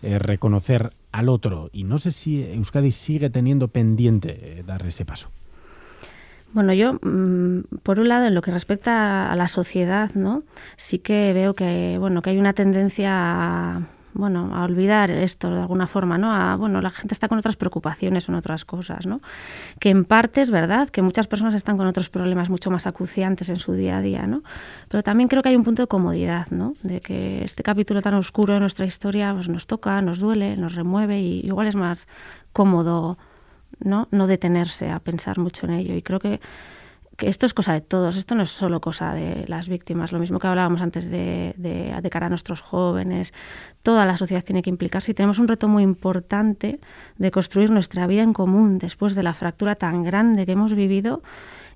eh, 0.02 0.18
reconocer 0.18 0.90
al 1.10 1.28
otro. 1.28 1.70
Y 1.72 1.84
no 1.84 1.98
sé 1.98 2.10
si 2.10 2.42
Euskadi 2.42 2.92
sigue 2.92 3.30
teniendo 3.30 3.68
pendiente 3.68 4.62
dar 4.66 4.86
ese 4.86 5.04
paso. 5.04 5.30
Bueno, 6.52 6.73
yo, 6.73 6.94
mm, 6.94 7.79
por 7.82 8.00
un 8.00 8.08
lado, 8.08 8.26
en 8.26 8.35
lo 8.35 8.43
que 8.43 8.50
respecta 8.50 9.31
a 9.31 9.37
la 9.37 9.47
sociedad, 9.47 10.11
¿no? 10.14 10.43
Sí 10.76 10.99
que 10.99 11.32
veo 11.32 11.55
que, 11.55 11.97
bueno, 11.99 12.23
que 12.23 12.30
hay 12.30 12.38
una 12.38 12.54
tendencia 12.54 13.11
a, 13.12 13.83
bueno, 14.14 14.50
a 14.54 14.64
olvidar 14.64 15.11
esto 15.11 15.50
de 15.50 15.61
alguna 15.61 15.87
forma, 15.87 16.19
¿no? 16.19 16.33
A, 16.33 16.57
bueno, 16.57 16.80
la 16.80 16.90
gente 16.90 17.14
está 17.14 17.28
con 17.28 17.38
otras 17.38 17.54
preocupaciones 17.54 18.28
en 18.28 18.35
otras 18.35 18.64
cosas, 18.64 19.07
¿no? 19.07 19.21
Que 19.78 19.90
en 19.90 20.04
parte 20.04 20.40
es 20.40 20.50
verdad 20.50 20.88
que 20.90 21.02
muchas 21.02 21.28
personas 21.28 21.54
están 21.54 21.76
con 21.76 21.87
otros 21.87 22.09
problemas 22.11 22.50
mucho 22.50 22.71
más 22.71 22.87
acuciantes 22.87 23.49
en 23.49 23.57
su 23.57 23.75
día 23.75 23.99
a 23.99 24.00
día, 24.00 24.26
¿no? 24.26 24.42
Pero 24.88 25.04
también 25.04 25.28
creo 25.28 25.42
que 25.42 25.50
hay 25.50 25.57
un 25.57 25.64
punto 25.64 25.83
de 25.83 25.87
comodidad, 25.87 26.49
¿no? 26.50 26.75
De 26.83 27.00
que 27.00 27.45
este 27.45 27.62
capítulo 27.62 28.02
tan 28.02 28.14
oscuro 28.14 28.54
de 28.54 28.61
nuestra 28.61 28.87
historia 28.87 29.33
pues, 29.35 29.49
nos 29.49 29.69
toca, 29.69 30.02
nos 30.02 30.19
duele, 30.19 30.57
nos 30.57 30.75
remueve 30.75 31.21
y 31.21 31.47
igual 31.47 31.69
es 31.69 31.76
más 31.76 32.09
cómodo 32.52 33.19
¿no? 33.78 34.08
No 34.10 34.26
detenerse 34.26 34.90
a 34.90 34.98
pensar 35.00 35.38
mucho 35.38 35.66
en 35.66 35.72
ello. 35.72 35.94
Y 35.94 36.02
creo 36.02 36.18
que, 36.20 36.40
esto 37.18 37.44
es 37.44 37.52
cosa 37.52 37.74
de 37.74 37.82
todos, 37.82 38.16
esto 38.16 38.34
no 38.34 38.42
es 38.42 38.50
solo 38.50 38.80
cosa 38.80 39.12
de 39.12 39.44
las 39.46 39.68
víctimas, 39.68 40.10
lo 40.10 40.18
mismo 40.18 40.38
que 40.38 40.46
hablábamos 40.46 40.80
antes 40.80 41.10
de, 41.10 41.54
de, 41.58 42.10
cara 42.10 42.26
a 42.26 42.28
nuestros 42.30 42.62
jóvenes, 42.62 43.34
toda 43.82 44.06
la 44.06 44.16
sociedad 44.16 44.42
tiene 44.42 44.62
que 44.62 44.70
implicarse 44.70 45.10
y 45.10 45.14
tenemos 45.14 45.38
un 45.38 45.46
reto 45.46 45.68
muy 45.68 45.82
importante 45.82 46.80
de 47.18 47.30
construir 47.30 47.70
nuestra 47.70 48.06
vida 48.06 48.22
en 48.22 48.32
común 48.32 48.78
después 48.78 49.14
de 49.14 49.22
la 49.22 49.34
fractura 49.34 49.74
tan 49.74 50.02
grande 50.02 50.46
que 50.46 50.52
hemos 50.52 50.72
vivido 50.72 51.22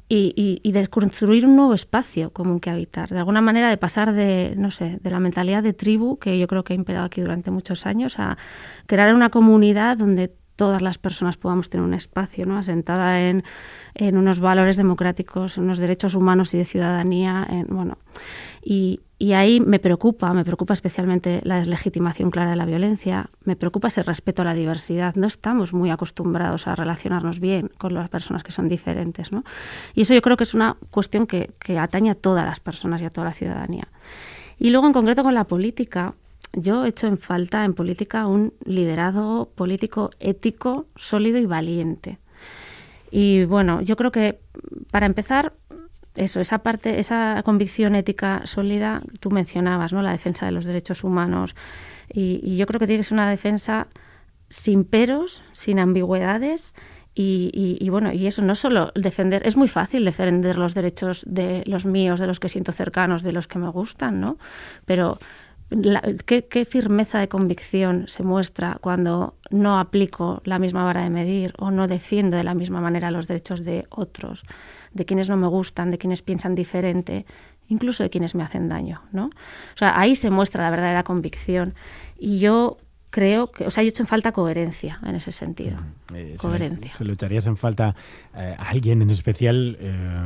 y, 0.08 0.60
y, 0.62 0.72
de 0.72 0.86
construir 0.88 1.46
un 1.46 1.56
nuevo 1.56 1.72
espacio 1.72 2.30
común 2.30 2.60
que 2.60 2.68
habitar. 2.68 3.08
De 3.08 3.18
alguna 3.18 3.40
manera 3.40 3.70
de 3.70 3.78
pasar 3.78 4.12
de, 4.12 4.54
no 4.56 4.70
sé, 4.70 4.98
de 5.00 5.10
la 5.10 5.18
mentalidad 5.18 5.62
de 5.62 5.72
tribu, 5.72 6.18
que 6.18 6.38
yo 6.38 6.46
creo 6.46 6.62
que 6.62 6.74
ha 6.74 6.76
imperado 6.76 7.06
aquí 7.06 7.22
durante 7.22 7.50
muchos 7.50 7.86
años, 7.86 8.18
a 8.18 8.36
crear 8.86 9.14
una 9.14 9.30
comunidad 9.30 9.96
donde 9.96 10.34
todas 10.56 10.82
las 10.82 10.98
personas 10.98 11.36
podamos 11.36 11.68
tener 11.68 11.84
un 11.84 11.94
espacio, 11.94 12.46
¿no? 12.46 12.58
asentada 12.58 13.20
en, 13.20 13.44
en 13.94 14.16
unos 14.16 14.40
valores 14.40 14.76
democráticos, 14.76 15.56
en 15.56 15.64
unos 15.64 15.78
derechos 15.78 16.14
humanos 16.14 16.54
y 16.54 16.58
de 16.58 16.64
ciudadanía, 16.64 17.46
en, 17.48 17.66
bueno, 17.68 17.98
y, 18.62 19.00
y, 19.18 19.34
ahí 19.34 19.60
me 19.60 19.78
preocupa, 19.78 20.32
me 20.32 20.44
preocupa 20.44 20.72
especialmente 20.72 21.40
la 21.44 21.56
deslegitimación 21.56 22.30
clara 22.30 22.50
de 22.50 22.56
la 22.56 22.64
violencia, 22.64 23.28
me 23.44 23.56
preocupa 23.56 23.88
ese 23.88 24.02
respeto 24.02 24.40
a 24.40 24.46
la 24.46 24.54
diversidad. 24.54 25.14
No 25.16 25.26
estamos 25.26 25.74
muy 25.74 25.90
acostumbrados 25.90 26.66
a 26.66 26.74
relacionarnos 26.74 27.40
bien 27.40 27.70
con 27.76 27.92
las 27.92 28.08
personas 28.08 28.42
que 28.42 28.52
son 28.52 28.68
diferentes, 28.68 29.32
¿no? 29.32 29.44
Y 29.94 30.02
eso 30.02 30.14
yo 30.14 30.22
creo 30.22 30.38
que 30.38 30.44
es 30.44 30.54
una 30.54 30.78
cuestión 30.90 31.26
que, 31.26 31.50
que 31.58 31.78
atañe 31.78 32.10
a 32.10 32.14
todas 32.14 32.46
las 32.46 32.60
personas 32.60 33.02
y 33.02 33.04
a 33.04 33.10
toda 33.10 33.26
la 33.26 33.34
ciudadanía. 33.34 33.88
Y 34.58 34.70
luego, 34.70 34.86
en 34.86 34.92
concreto, 34.92 35.22
con 35.22 35.34
la 35.34 35.44
política, 35.44 36.14
yo 36.56 36.84
echo 36.84 37.06
en 37.06 37.18
falta 37.18 37.64
en 37.64 37.74
política 37.74 38.26
un 38.26 38.52
liderazgo 38.64 39.50
político 39.54 40.10
ético, 40.20 40.86
sólido 40.96 41.38
y 41.38 41.46
valiente. 41.46 42.18
Y 43.10 43.44
bueno, 43.44 43.80
yo 43.80 43.96
creo 43.96 44.10
que 44.10 44.40
para 44.90 45.06
empezar, 45.06 45.52
eso, 46.14 46.40
esa 46.40 46.58
parte, 46.58 46.98
esa 46.98 47.42
convicción 47.44 47.94
ética 47.94 48.42
sólida, 48.44 49.02
tú 49.20 49.30
mencionabas, 49.30 49.92
¿no? 49.92 50.02
La 50.02 50.12
defensa 50.12 50.46
de 50.46 50.52
los 50.52 50.64
derechos 50.64 51.04
humanos. 51.04 51.54
Y, 52.12 52.56
yo 52.56 52.66
creo 52.66 52.78
que 52.78 52.86
tiene 52.86 53.00
que 53.00 53.04
ser 53.04 53.14
una 53.14 53.30
defensa 53.30 53.88
sin 54.48 54.84
peros, 54.84 55.42
sin 55.52 55.78
ambigüedades. 55.78 56.74
Y, 57.16 57.88
bueno, 57.90 58.12
y 58.12 58.26
eso 58.26 58.42
no 58.42 58.56
solo 58.56 58.90
defender, 58.96 59.46
es 59.46 59.56
muy 59.56 59.68
fácil 59.68 60.04
defender 60.04 60.58
los 60.58 60.74
derechos 60.74 61.22
de 61.24 61.62
los 61.66 61.86
míos, 61.86 62.18
de 62.18 62.26
los 62.26 62.40
que 62.40 62.48
siento 62.48 62.72
cercanos, 62.72 63.22
de 63.22 63.30
los 63.30 63.46
que 63.46 63.60
me 63.60 63.68
gustan, 63.68 64.20
¿no? 64.20 64.38
Pero 64.84 65.18
¿qué, 66.26 66.66
firmeza 66.68 67.18
de 67.18 67.28
convicción 67.28 68.06
se 68.08 68.22
muestra 68.22 68.78
cuando 68.80 69.34
no 69.50 69.78
aplico 69.78 70.40
la 70.44 70.58
misma 70.58 70.84
vara 70.84 71.02
de 71.02 71.10
medir 71.10 71.54
o 71.58 71.70
no 71.70 71.88
defiendo 71.88 72.36
de 72.36 72.44
la 72.44 72.54
misma 72.54 72.80
manera 72.80 73.10
los 73.10 73.26
derechos 73.26 73.64
de 73.64 73.86
otros, 73.90 74.44
de 74.92 75.04
quienes 75.04 75.28
no 75.28 75.36
me 75.36 75.48
gustan, 75.48 75.90
de 75.90 75.98
quienes 75.98 76.22
piensan 76.22 76.54
diferente, 76.54 77.26
incluso 77.68 78.02
de 78.02 78.10
quienes 78.10 78.34
me 78.34 78.42
hacen 78.42 78.68
daño, 78.68 79.02
¿no? 79.12 79.26
O 79.26 79.76
sea, 79.76 79.98
ahí 79.98 80.16
se 80.16 80.30
muestra 80.30 80.62
la 80.62 80.70
verdadera 80.70 81.02
convicción. 81.02 81.74
Y 82.18 82.38
yo 82.38 82.78
creo 83.14 83.52
que, 83.52 83.64
o 83.64 83.70
sea, 83.70 83.84
he 83.84 83.86
hecho 83.86 84.02
en 84.02 84.08
falta 84.08 84.32
coherencia 84.32 84.98
en 85.06 85.14
ese 85.14 85.30
sentido. 85.30 85.78
Eh, 86.12 86.34
coherencia. 86.36 86.90
Se, 86.90 87.04
lo 87.04 87.12
echarías 87.12 87.46
en 87.46 87.56
falta 87.56 87.94
eh, 88.36 88.56
a 88.58 88.70
alguien 88.70 89.02
en 89.02 89.10
especial, 89.10 89.76
eh, 89.78 90.18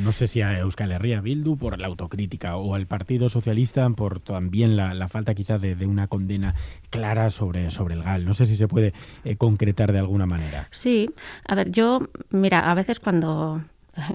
no 0.00 0.12
sé 0.12 0.26
si 0.26 0.40
a 0.40 0.58
Euskal 0.60 0.90
Herria 0.90 1.20
Bildu 1.20 1.58
por 1.58 1.78
la 1.78 1.88
autocrítica 1.88 2.56
o 2.56 2.74
al 2.74 2.86
Partido 2.86 3.28
Socialista 3.28 3.90
por 3.90 4.20
también 4.20 4.74
la, 4.74 5.06
falta 5.08 5.34
quizás 5.34 5.60
de, 5.60 5.74
una 5.84 6.08
condena 6.08 6.54
clara 6.88 7.28
sobre, 7.28 7.70
sobre 7.70 7.94
el 7.94 8.02
GAL. 8.02 8.24
No 8.24 8.32
sé 8.32 8.46
si 8.46 8.56
se 8.56 8.68
puede 8.68 8.94
concretar 9.36 9.92
de 9.92 9.98
alguna 9.98 10.24
manera. 10.24 10.68
Sí, 10.70 11.10
a 11.46 11.54
ver, 11.54 11.70
yo, 11.72 12.08
mira, 12.30 12.70
a 12.70 12.74
veces 12.74 13.00
cuando 13.00 13.60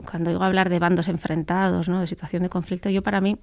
cuando 0.09 0.31
digo 0.31 0.43
hablar 0.43 0.71
de 0.71 0.79
bandos 0.79 1.09
enfrentados, 1.09 1.87
¿no? 1.89 1.99
de 1.99 2.07
situación 2.07 2.41
de 2.41 2.49
conflicto, 2.49 2.89
yo 2.89 3.03
para 3.03 3.21
mí, 3.21 3.37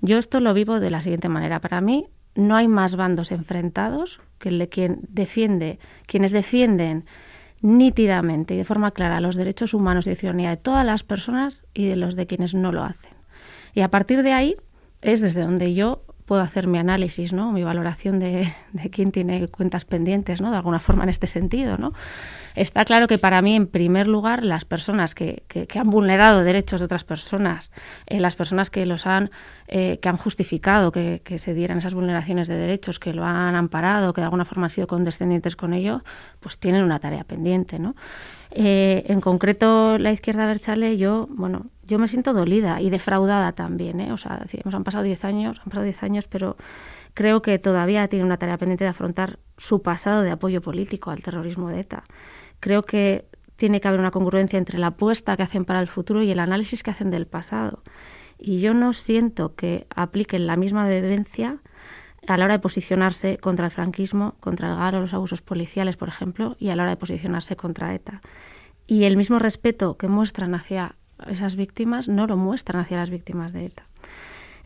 yo 0.00 0.18
esto 0.18 0.40
lo 0.40 0.52
vivo 0.54 0.80
de 0.80 0.90
la 0.90 1.00
siguiente 1.00 1.28
manera. 1.28 1.60
Para 1.60 1.80
mí, 1.80 2.08
no 2.36 2.56
hay 2.56 2.68
más 2.68 2.96
bandos 2.96 3.32
enfrentados 3.32 4.20
que 4.38 4.50
el 4.50 4.58
de 4.58 4.68
quien 4.68 5.00
defiende, 5.08 5.78
quienes 6.06 6.32
defienden 6.32 7.04
nítidamente 7.62 8.54
y 8.54 8.58
de 8.58 8.64
forma 8.64 8.90
clara 8.90 9.20
los 9.20 9.36
derechos 9.36 9.74
humanos 9.74 10.06
y 10.06 10.10
de 10.10 10.16
ciudadanía 10.16 10.50
de 10.50 10.56
todas 10.56 10.84
las 10.84 11.02
personas 11.02 11.64
y 11.74 11.86
de 11.86 11.96
los 11.96 12.14
de 12.14 12.26
quienes 12.26 12.54
no 12.54 12.72
lo 12.72 12.84
hacen. 12.84 13.12
Y 13.74 13.80
a 13.80 13.88
partir 13.88 14.22
de 14.22 14.32
ahí 14.32 14.56
es 15.00 15.20
desde 15.20 15.42
donde 15.42 15.74
yo 15.74 16.02
puedo 16.26 16.42
hacer 16.42 16.66
mi 16.66 16.78
análisis, 16.78 17.32
¿no? 17.32 17.52
mi 17.52 17.62
valoración 17.62 18.18
de, 18.18 18.52
de 18.72 18.90
quién 18.90 19.12
tiene 19.12 19.48
cuentas 19.48 19.84
pendientes, 19.84 20.40
¿no? 20.40 20.50
de 20.50 20.56
alguna 20.56 20.80
forma 20.80 21.04
en 21.04 21.08
este 21.08 21.26
sentido. 21.26 21.78
¿no? 21.78 21.92
Está 22.56 22.84
claro 22.84 23.06
que 23.06 23.16
para 23.16 23.40
mí, 23.42 23.54
en 23.54 23.66
primer 23.66 24.08
lugar, 24.08 24.42
las 24.44 24.64
personas 24.64 25.14
que, 25.14 25.44
que, 25.46 25.78
han 25.78 25.88
vulnerado 25.88 26.42
derechos 26.42 26.80
de 26.80 26.86
otras 26.86 27.04
personas, 27.04 27.70
eh, 28.06 28.18
las 28.18 28.34
personas 28.34 28.70
que 28.70 28.84
los 28.86 29.06
han, 29.06 29.30
eh, 29.68 29.98
que 30.02 30.08
han 30.08 30.16
justificado 30.16 30.90
que, 30.90 31.22
que, 31.22 31.38
se 31.38 31.54
dieran 31.54 31.78
esas 31.78 31.94
vulneraciones 31.94 32.48
de 32.48 32.56
derechos, 32.56 32.98
que 32.98 33.12
lo 33.12 33.24
han 33.24 33.54
amparado, 33.54 34.12
que 34.12 34.20
de 34.20 34.24
alguna 34.24 34.44
forma 34.44 34.66
han 34.66 34.70
sido 34.70 34.86
condescendientes 34.86 35.54
con 35.54 35.74
ello, 35.74 36.02
pues 36.40 36.58
tienen 36.58 36.82
una 36.82 36.98
tarea 36.98 37.24
pendiente, 37.24 37.78
¿no? 37.78 37.94
Eh, 38.50 39.04
en 39.08 39.20
concreto, 39.20 39.98
la 39.98 40.12
izquierda 40.12 40.46
Berchale, 40.46 40.96
yo, 40.96 41.26
bueno, 41.30 41.66
yo 41.86 41.98
me 41.98 42.08
siento 42.08 42.32
dolida 42.32 42.80
y 42.80 42.90
defraudada 42.90 43.52
también, 43.52 44.00
¿eh? 44.00 44.12
O 44.12 44.16
sea, 44.16 44.38
decimos, 44.42 44.74
han 44.74 44.84
pasado 44.84 45.04
10 45.04 45.24
años, 45.24 45.58
han 45.60 45.66
pasado 45.66 45.84
10 45.84 46.02
años, 46.02 46.28
pero 46.28 46.56
creo 47.14 47.42
que 47.42 47.58
todavía 47.58 48.08
tiene 48.08 48.24
una 48.24 48.36
tarea 48.36 48.58
pendiente 48.58 48.84
de 48.84 48.90
afrontar 48.90 49.38
su 49.56 49.82
pasado 49.82 50.22
de 50.22 50.30
apoyo 50.30 50.60
político 50.60 51.10
al 51.10 51.22
terrorismo 51.22 51.68
de 51.68 51.80
ETA. 51.80 52.04
Creo 52.60 52.82
que 52.82 53.26
tiene 53.56 53.80
que 53.80 53.88
haber 53.88 54.00
una 54.00 54.10
congruencia 54.10 54.58
entre 54.58 54.78
la 54.78 54.88
apuesta 54.88 55.36
que 55.36 55.42
hacen 55.42 55.64
para 55.64 55.80
el 55.80 55.86
futuro 55.86 56.22
y 56.22 56.30
el 56.30 56.40
análisis 56.40 56.82
que 56.82 56.90
hacen 56.90 57.10
del 57.10 57.26
pasado. 57.26 57.82
Y 58.38 58.60
yo 58.60 58.74
no 58.74 58.92
siento 58.92 59.54
que 59.54 59.86
apliquen 59.94 60.46
la 60.46 60.56
misma 60.56 60.86
vivencia 60.88 61.58
a 62.28 62.36
la 62.36 62.44
hora 62.44 62.54
de 62.54 62.60
posicionarse 62.60 63.38
contra 63.38 63.66
el 63.66 63.70
franquismo, 63.70 64.34
contra 64.40 64.70
el 64.70 64.76
GAR 64.76 64.96
o 64.96 65.00
los 65.00 65.14
abusos 65.14 65.42
policiales, 65.42 65.96
por 65.96 66.08
ejemplo, 66.08 66.56
y 66.58 66.68
a 66.68 66.76
la 66.76 66.82
hora 66.82 66.90
de 66.90 66.96
posicionarse 66.96 67.56
contra 67.56 67.94
ETA. 67.94 68.20
Y 68.86 69.04
el 69.04 69.16
mismo 69.16 69.38
respeto 69.38 69.96
que 69.96 70.08
muestran 70.08 70.54
hacia 70.54 70.96
esas 71.26 71.56
víctimas 71.56 72.08
no 72.08 72.26
lo 72.26 72.36
muestran 72.36 72.82
hacia 72.82 72.98
las 72.98 73.10
víctimas 73.10 73.52
de 73.52 73.66
ETA. 73.66 73.84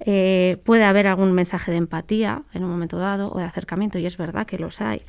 Eh, 0.00 0.58
puede 0.64 0.84
haber 0.84 1.06
algún 1.06 1.32
mensaje 1.32 1.70
de 1.70 1.76
empatía 1.76 2.42
en 2.54 2.64
un 2.64 2.70
momento 2.70 2.98
dado 2.98 3.30
o 3.30 3.38
de 3.38 3.44
acercamiento, 3.44 3.98
y 3.98 4.06
es 4.06 4.16
verdad 4.16 4.46
que 4.46 4.58
los 4.58 4.80
hay, 4.80 5.02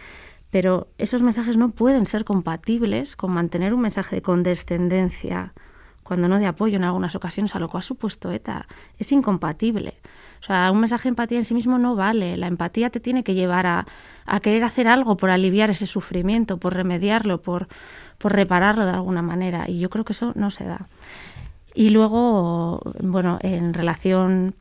pero 0.49 0.89
esos 0.97 1.23
mensajes 1.23 1.55
no 1.55 1.71
pueden 1.71 2.05
ser 2.05 2.25
compatibles 2.25 3.15
con 3.15 3.31
mantener 3.31 3.73
un 3.73 3.81
mensaje 3.81 4.17
de 4.17 4.21
condescendencia, 4.21 5.53
cuando 6.03 6.27
no 6.27 6.39
de 6.39 6.45
apoyo 6.45 6.75
en 6.75 6.83
algunas 6.83 7.15
ocasiones 7.15 7.55
a 7.55 7.59
lo 7.59 7.69
que 7.69 7.77
ha 7.77 7.81
supuesto 7.81 8.31
ETA. 8.31 8.67
Es 8.99 9.13
incompatible. 9.13 9.93
O 10.41 10.43
sea, 10.43 10.69
un 10.71 10.79
mensaje 10.81 11.03
de 11.03 11.09
empatía 11.09 11.37
en 11.37 11.45
sí 11.45 11.53
mismo 11.53 11.77
no 11.77 11.95
vale. 11.95 12.35
La 12.35 12.47
empatía 12.47 12.89
te 12.89 12.99
tiene 12.99 13.23
que 13.23 13.33
llevar 13.33 13.65
a, 13.65 13.85
a 14.25 14.39
querer 14.41 14.65
hacer 14.65 14.89
algo 14.89 15.15
por 15.15 15.29
aliviar 15.29 15.69
ese 15.69 15.85
sufrimiento, 15.85 16.57
por 16.57 16.73
remediarlo, 16.73 17.41
por, 17.41 17.69
por 18.21 18.33
repararlo 18.33 18.85
de 18.85 18.91
alguna 18.91 19.21
manera. 19.21 19.69
Y 19.69 19.79
yo 19.79 19.89
creo 19.89 20.05
que 20.05 20.13
eso 20.13 20.31
no 20.35 20.51
se 20.51 20.63
da. 20.63 20.87
Y 21.73 21.89
luego, 21.89 22.81
bueno, 23.01 23.39
en 23.41 23.73
relación 23.73 24.55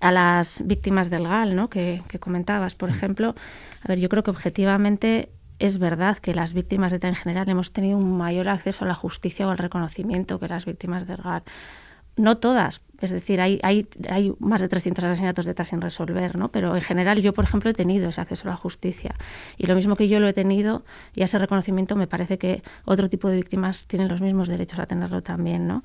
a 0.00 0.12
las 0.12 0.62
víctimas 0.64 1.10
del 1.10 1.26
GAL, 1.26 1.56
¿no? 1.56 1.68
que, 1.68 2.02
que 2.08 2.18
comentabas, 2.18 2.74
por 2.74 2.90
ejemplo, 2.90 3.34
a 3.82 3.88
ver, 3.88 3.98
yo 3.98 4.08
creo 4.08 4.22
que 4.22 4.30
objetivamente 4.30 5.28
es 5.58 5.78
verdad 5.78 6.16
que 6.18 6.34
las 6.34 6.54
víctimas 6.54 6.90
de 6.90 6.96
ETA 6.96 7.08
en 7.08 7.14
general 7.14 7.48
hemos 7.48 7.72
tenido 7.72 7.98
un 7.98 8.16
mayor 8.16 8.48
acceso 8.48 8.84
a 8.84 8.88
la 8.88 8.94
justicia 8.94 9.46
o 9.46 9.50
al 9.50 9.58
reconocimiento 9.58 10.38
que 10.38 10.48
las 10.48 10.64
víctimas 10.64 11.06
del 11.06 11.18
GAL. 11.18 11.42
No 12.16 12.38
todas, 12.38 12.80
es 13.00 13.10
decir, 13.10 13.40
hay, 13.40 13.58
hay, 13.62 13.86
hay 14.08 14.32
más 14.38 14.60
de 14.60 14.68
300 14.68 15.04
asesinatos 15.04 15.44
de 15.44 15.52
ETA 15.52 15.64
sin 15.64 15.80
resolver, 15.80 16.36
¿no? 16.36 16.48
Pero 16.48 16.76
en 16.76 16.82
general 16.82 17.20
yo, 17.22 17.32
por 17.32 17.44
ejemplo, 17.44 17.70
he 17.70 17.74
tenido 17.74 18.08
ese 18.08 18.20
acceso 18.20 18.48
a 18.48 18.52
la 18.52 18.56
justicia. 18.56 19.14
Y 19.56 19.66
lo 19.66 19.74
mismo 19.74 19.96
que 19.96 20.08
yo 20.08 20.20
lo 20.20 20.28
he 20.28 20.32
tenido 20.32 20.82
y 21.14 21.22
ese 21.22 21.38
reconocimiento, 21.38 21.96
me 21.96 22.06
parece 22.06 22.38
que 22.38 22.62
otro 22.84 23.08
tipo 23.08 23.28
de 23.28 23.36
víctimas 23.36 23.86
tienen 23.86 24.08
los 24.08 24.20
mismos 24.20 24.48
derechos 24.48 24.78
a 24.78 24.86
tenerlo 24.86 25.22
también, 25.22 25.66
¿no? 25.66 25.82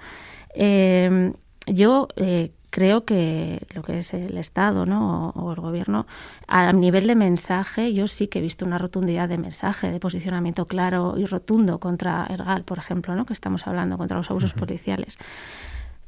Eh, 0.54 1.34
yo 1.68 2.08
eh, 2.16 2.52
creo 2.76 3.06
que 3.06 3.66
lo 3.74 3.84
que 3.84 4.00
es 4.00 4.14
el 4.14 4.38
Estado 4.38 4.86
¿no? 4.86 5.30
o, 5.30 5.54
el 5.54 5.62
Gobierno, 5.62 6.06
a 6.46 6.74
nivel 6.74 7.08
de 7.08 7.16
mensaje, 7.16 7.94
yo 7.94 8.06
sí 8.08 8.28
que 8.28 8.40
he 8.40 8.42
visto 8.42 8.66
una 8.66 8.78
rotundidad 8.78 9.30
de 9.30 9.38
mensaje, 9.38 9.92
de 9.92 10.00
posicionamiento 10.02 10.66
claro 10.66 11.16
y 11.18 11.26
rotundo 11.26 11.80
contra 11.80 12.28
Ergal, 12.30 12.64
por 12.66 12.78
ejemplo, 12.78 13.16
¿no? 13.16 13.26
que 13.26 13.32
estamos 13.32 13.66
hablando, 13.66 13.98
contra 13.98 14.18
los 14.18 14.30
abusos 14.30 14.54
policiales. 14.54 15.18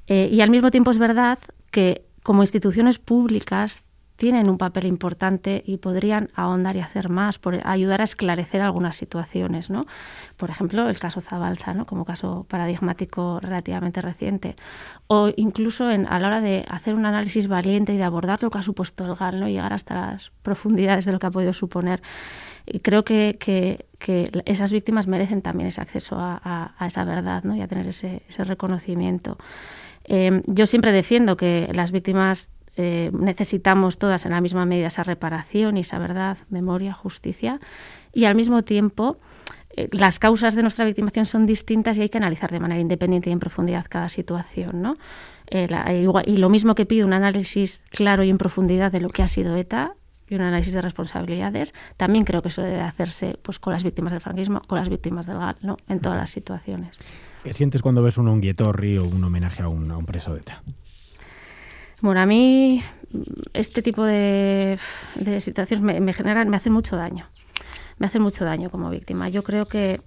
Eh, 0.08 0.30
y 0.32 0.42
al 0.42 0.50
mismo 0.50 0.72
tiempo 0.72 0.92
es 0.92 0.98
verdad 0.98 1.40
que 1.72 2.06
como 2.24 2.44
instituciones 2.44 2.98
públicas 2.98 3.84
tienen 4.18 4.50
un 4.50 4.58
papel 4.58 4.88
importante 4.88 5.64
y 5.66 5.78
podrían 5.78 6.30
ahondar 6.34 6.76
y 6.76 6.80
hacer 6.80 7.08
más 7.08 7.38
por 7.38 7.66
ayudar 7.66 8.02
a 8.02 8.04
esclarecer 8.04 8.62
algunas 8.62 8.96
situaciones, 8.96 9.70
¿no? 9.70 9.86
Por 10.38 10.50
ejemplo, 10.50 10.90
el 10.90 11.00
caso 11.00 11.22
Zabalza, 11.22 11.76
¿no? 11.76 11.86
Como 11.86 12.04
caso 12.04 12.46
paradigmático 12.50 13.40
relativamente 13.40 14.02
reciente, 14.02 14.56
o 15.06 15.30
incluso 15.36 15.90
en, 15.92 16.08
a 16.08 16.20
la 16.20 16.28
hora 16.28 16.42
de 16.42 16.66
hacer 16.68 16.96
un 16.96 17.06
análisis 17.06 17.48
valiente 17.48 17.94
y 17.94 17.98
de 17.98 18.04
abordar 18.04 18.42
lo 18.42 18.50
que 18.50 18.58
ha 18.58 18.64
supuesto 18.64 19.06
el 19.06 19.16
GAL, 19.16 19.40
¿no? 19.40 19.48
Llegar 19.48 19.72
hasta 19.72 19.94
las 19.94 20.32
profundidades 20.42 21.06
de 21.06 21.12
lo 21.12 21.20
que 21.20 21.28
ha 21.28 21.32
podido 21.32 21.54
suponer. 21.54 22.02
Y 22.66 22.80
creo 22.80 23.06
que, 23.06 23.38
que, 23.40 23.86
esas 24.46 24.72
víctimas 24.72 25.08
merecen 25.08 25.42
también 25.42 25.68
ese 25.68 25.80
acceso 25.80 26.18
a, 26.20 26.76
esa 26.86 27.04
verdad, 27.04 27.44
¿no? 27.44 27.56
Y 27.56 27.62
a 27.62 27.68
tener 27.68 27.88
ese, 27.88 28.24
ese 28.28 28.44
reconocimiento. 28.44 29.38
Eh, 30.08 30.42
yo 30.46 30.66
siempre 30.66 30.92
defiendo 30.92 31.38
que 31.38 31.70
las 31.74 31.92
víctimas 31.92 32.50
eh, 32.76 33.10
necesitamos 33.12 33.98
todas 33.98 34.26
en 34.26 34.32
la 34.32 34.42
misma 34.42 34.66
medida 34.66 34.88
esa 34.88 35.04
reparación 35.04 35.78
y 35.78 35.82
esa 35.82 35.98
verdad, 36.00 36.38
memoria, 36.50 36.94
justicia, 36.94 37.60
y 38.14 38.26
al 38.26 38.36
mismo 38.36 38.64
tiempo 38.64 39.18
eh, 39.78 39.90
las 39.92 40.20
causas 40.20 40.56
de 40.56 40.64
nuestra 40.64 40.86
victimación 40.86 41.26
son 41.26 41.46
distintas 41.46 41.98
y 41.98 42.02
hay 42.02 42.10
que 42.10 42.18
analizar 42.18 42.52
de 42.52 42.60
manera 42.60 42.82
independiente 42.82 43.30
y 43.30 43.34
en 43.34 43.40
profundidad 43.40 43.86
cada 43.88 44.10
situación, 44.10 44.82
¿no? 44.82 44.98
Eh, 45.48 45.68
y 46.26 46.38
lo 46.38 46.50
mismo 46.50 46.76
que 46.76 46.86
pide 46.86 47.06
un 47.06 47.14
análisis 47.14 47.86
claro 47.90 48.24
y 48.24 48.30
en 48.30 48.38
profundidad 48.38 48.92
de 48.92 49.00
lo 49.00 49.10
que 49.10 49.24
ha 49.24 49.28
sido 49.28 49.56
ETA 49.56 49.94
y 50.28 50.36
un 50.36 50.42
análisis 50.42 50.74
de 50.74 50.82
responsabilidades, 50.82 51.74
también 51.96 52.26
creo 52.26 52.42
que 52.42 52.50
eso 52.50 52.62
debe 52.62 52.82
hacerse 52.82 53.40
pues 53.42 53.60
con 53.60 53.72
las 53.72 53.84
víctimas 53.84 54.12
del 54.12 54.20
franquismo, 54.20 54.62
con 54.68 54.78
las 54.78 54.90
víctimas 54.90 55.26
del 55.26 55.38
GAL, 55.38 55.56
¿no? 55.62 55.78
En 55.88 56.00
todas 56.00 56.18
las 56.18 56.32
situaciones. 56.32 56.98
¿Qué 57.48 57.54
sientes 57.54 57.82
cuando 57.82 58.04
ves 58.04 58.18
un 58.18 58.28
onguietorri 58.28 58.98
o 58.98 59.06
un 59.06 59.24
homenaje 59.24 59.64
a 59.64 59.70
un, 59.70 60.06
preso 60.06 60.34
de 60.34 60.42
ETA? 60.42 60.62
Bueno, 62.02 62.20
a 62.20 62.26
mí 62.26 62.84
este 63.54 63.82
tipo 63.82 64.04
de, 64.04 64.78
situaciones 65.40 65.82
me, 66.02 66.12
generan, 66.12 66.50
me 66.50 66.58
hacen 66.58 66.74
mucho 66.74 66.98
daño. 66.98 67.26
Me 68.00 68.08
hacen 68.08 68.22
mucho 68.22 68.44
daño 68.44 68.70
como 68.70 68.90
víctima. 68.90 69.30
Yo 69.30 69.46
creo 69.46 69.66
que, 69.66 70.02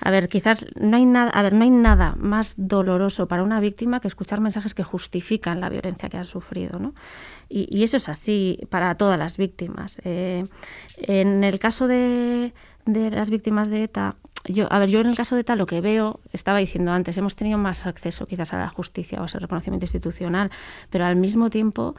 a 0.00 0.10
ver, 0.10 0.28
quizás 0.28 0.66
no 0.74 0.96
hay 0.96 1.06
nada, 1.06 1.30
a 1.30 1.42
ver, 1.44 1.52
no 1.52 1.62
hay 1.62 1.70
nada 1.70 2.16
más 2.18 2.54
doloroso 2.56 3.28
para 3.28 3.44
una 3.44 3.60
víctima 3.60 4.00
que 4.00 4.08
escuchar 4.08 4.40
mensajes 4.40 4.74
que 4.74 4.82
justifican 4.82 5.60
la 5.60 5.68
violencia 5.68 6.08
que 6.08 6.18
ha 6.18 6.24
sufrido, 6.24 6.80
¿no? 6.80 6.92
Y, 7.48 7.84
eso 7.84 7.98
es 7.98 8.08
así 8.08 8.58
para 8.68 8.96
todas 8.96 9.16
las 9.16 9.36
víctimas. 9.36 10.00
Eh, 10.02 10.44
en 10.96 11.44
el 11.44 11.60
caso 11.60 11.86
de 11.86 12.52
las 12.84 13.30
víctimas 13.30 13.70
de 13.70 13.84
ETA, 13.84 14.16
yo, 14.44 14.72
a 14.72 14.78
ver, 14.78 14.88
yo 14.88 15.00
en 15.00 15.06
el 15.06 15.16
caso 15.16 15.36
de 15.36 15.44
tal 15.44 15.58
lo 15.58 15.66
que 15.66 15.80
veo, 15.80 16.20
estaba 16.32 16.58
diciendo 16.58 16.92
antes, 16.92 17.16
hemos 17.18 17.36
tenido 17.36 17.58
más 17.58 17.86
acceso 17.86 18.26
quizás 18.26 18.52
a 18.52 18.58
la 18.58 18.68
justicia 18.68 19.18
o 19.20 19.22
a 19.22 19.26
ese 19.26 19.38
reconocimiento 19.38 19.84
institucional, 19.84 20.50
pero 20.90 21.06
al 21.06 21.16
mismo 21.16 21.50
tiempo 21.50 21.94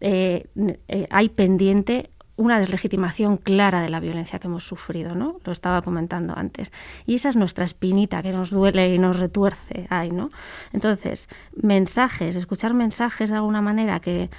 eh, 0.00 0.46
eh, 0.88 1.06
hay 1.10 1.28
pendiente 1.28 2.10
una 2.40 2.58
deslegitimación 2.58 3.36
clara 3.36 3.82
de 3.82 3.90
la 3.90 4.00
violencia 4.00 4.38
que 4.38 4.46
hemos 4.46 4.64
sufrido, 4.64 5.14
¿no? 5.14 5.38
Lo 5.44 5.52
estaba 5.52 5.82
comentando 5.82 6.32
antes. 6.36 6.72
Y 7.04 7.16
esa 7.16 7.28
es 7.28 7.36
nuestra 7.36 7.64
espinita 7.64 8.22
que 8.22 8.32
nos 8.32 8.50
duele 8.50 8.94
y 8.94 8.98
nos 8.98 9.18
retuerce 9.18 9.86
ahí, 9.90 10.10
¿no? 10.10 10.30
Entonces, 10.72 11.28
mensajes, 11.54 12.36
escuchar 12.36 12.72
mensajes 12.72 13.28
de 13.28 13.36
alguna 13.36 13.60
manera 13.60 14.00
que, 14.00 14.30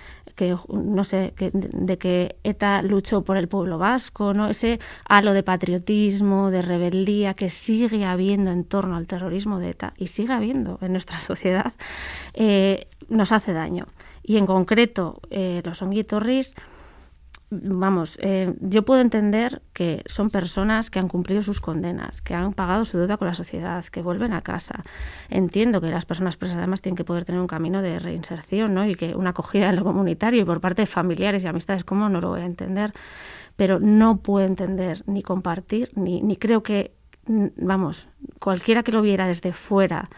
que 0.41 0.57
no 0.74 1.03
sé, 1.03 1.36
de 1.38 1.98
que 2.00 2.36
ETA 2.43 2.81
luchó 2.81 3.21
por 3.21 3.38
el 3.38 3.48
pueblo 3.48 3.77
vasco, 3.77 4.33
¿no? 4.33 4.48
Ese 4.50 4.79
halo 5.07 5.33
de 5.33 5.43
patriotismo, 5.43 6.50
de 6.50 6.63
rebeldía 6.63 7.36
que 7.36 7.50
sigue 7.50 8.05
habiendo 8.05 8.50
en 8.50 8.63
torno 8.63 8.95
al 8.95 9.05
terrorismo 9.05 9.60
de 9.60 9.69
ETA 9.69 9.93
y 9.98 10.07
sigue 10.07 10.33
habiendo 10.33 10.79
en 10.81 10.93
nuestra 10.93 11.19
sociedad, 11.29 11.74
eh, 12.33 12.88
nos 13.07 13.31
hace 13.31 13.53
daño. 13.53 13.86
Y 14.24 14.38
en 14.38 14.48
concreto, 14.48 15.21
eh, 15.29 15.62
los 15.63 15.83
onguitorris 15.83 16.55
vamos, 17.51 18.17
eh, 18.22 18.53
yo 18.62 18.84
puedo 18.86 19.01
entender 19.01 19.62
que 19.74 20.03
son 20.05 20.29
personas 20.29 20.89
que 20.89 21.00
han 21.00 21.10
cumplido 21.10 21.43
sus 21.43 21.60
condenas, 21.60 22.22
que 22.22 22.34
han 22.34 22.53
pagado 22.53 22.86
su 22.86 22.98
deuda 22.98 23.17
con 23.17 23.27
la 23.27 23.34
sociedad, 23.34 23.84
que 23.86 24.01
vuelven 24.01 24.31
a 24.31 24.41
casa. 24.41 24.84
Entiendo 25.29 25.81
que 25.81 25.89
las 25.89 26.05
personas 26.05 26.38
presas 26.38 26.58
además 26.58 26.81
tienen 26.81 26.96
que 26.96 27.03
poder 27.03 27.25
tener 27.25 27.41
un 27.41 27.48
camino 27.48 27.81
de 27.81 28.00
reinserción, 28.00 28.74
¿no? 28.74 28.88
Y 28.88 28.96
que 28.96 29.15
una 29.15 29.31
acogida 29.31 29.65
en 29.65 29.75
lo 29.75 29.84
comunitario 29.84 30.41
y 30.41 30.46
por 30.46 30.62
parte 30.62 30.84
de 30.84 30.86
familiares 30.86 31.43
y 31.43 31.48
amistades, 31.48 31.84
¿cómo 31.84 32.08
no 32.08 32.22
lo 32.22 32.29
voy 32.29 32.41
a 32.41 32.46
entender? 32.46 32.93
Pero 33.58 33.79
no 33.79 34.17
puedo 34.17 34.48
entender 34.48 35.03
ni 35.05 35.22
compartir, 35.22 35.91
ni, 35.96 36.22
ni 36.22 36.38
creo 36.38 36.63
que, 36.63 36.93
vamos, 37.27 38.08
cualquiera 38.39 38.84
que 38.84 38.93
lo 38.93 39.01
viera 39.01 39.27
desde 39.27 39.51
fuera, 39.51 40.10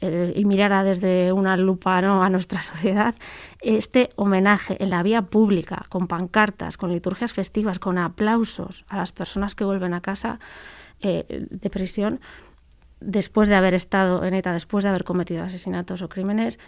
eh, 0.00 0.32
y 0.34 0.44
mirara 0.44 0.82
desde 0.84 1.32
una 1.32 1.56
lupa 1.56 2.00
¿no? 2.00 2.22
a 2.22 2.30
nuestra 2.30 2.62
sociedad, 2.62 3.14
este 3.60 4.10
homenaje 4.16 4.82
en 4.82 4.90
la 4.90 5.02
vía 5.02 5.22
pública, 5.22 5.84
con 5.88 6.06
pancartas, 6.06 6.76
con 6.76 6.92
liturgias 6.92 7.32
festivas, 7.32 7.78
con 7.78 7.98
aplausos 7.98 8.84
a 8.88 8.96
las 8.96 9.12
personas 9.12 9.54
que 9.54 9.64
vuelven 9.64 9.94
a 9.94 10.00
casa 10.00 10.40
eh, 11.00 11.46
de 11.50 11.70
prisión, 11.70 12.20
después 13.00 13.48
de 13.48 13.54
haber 13.54 13.74
estado 13.74 14.24
en 14.24 14.34
ETA, 14.34 14.52
después 14.52 14.84
de 14.84 14.90
haber 14.90 15.04
cometido 15.04 15.42
asesinatos 15.42 16.02
o 16.02 16.08
crímenes, 16.08 16.58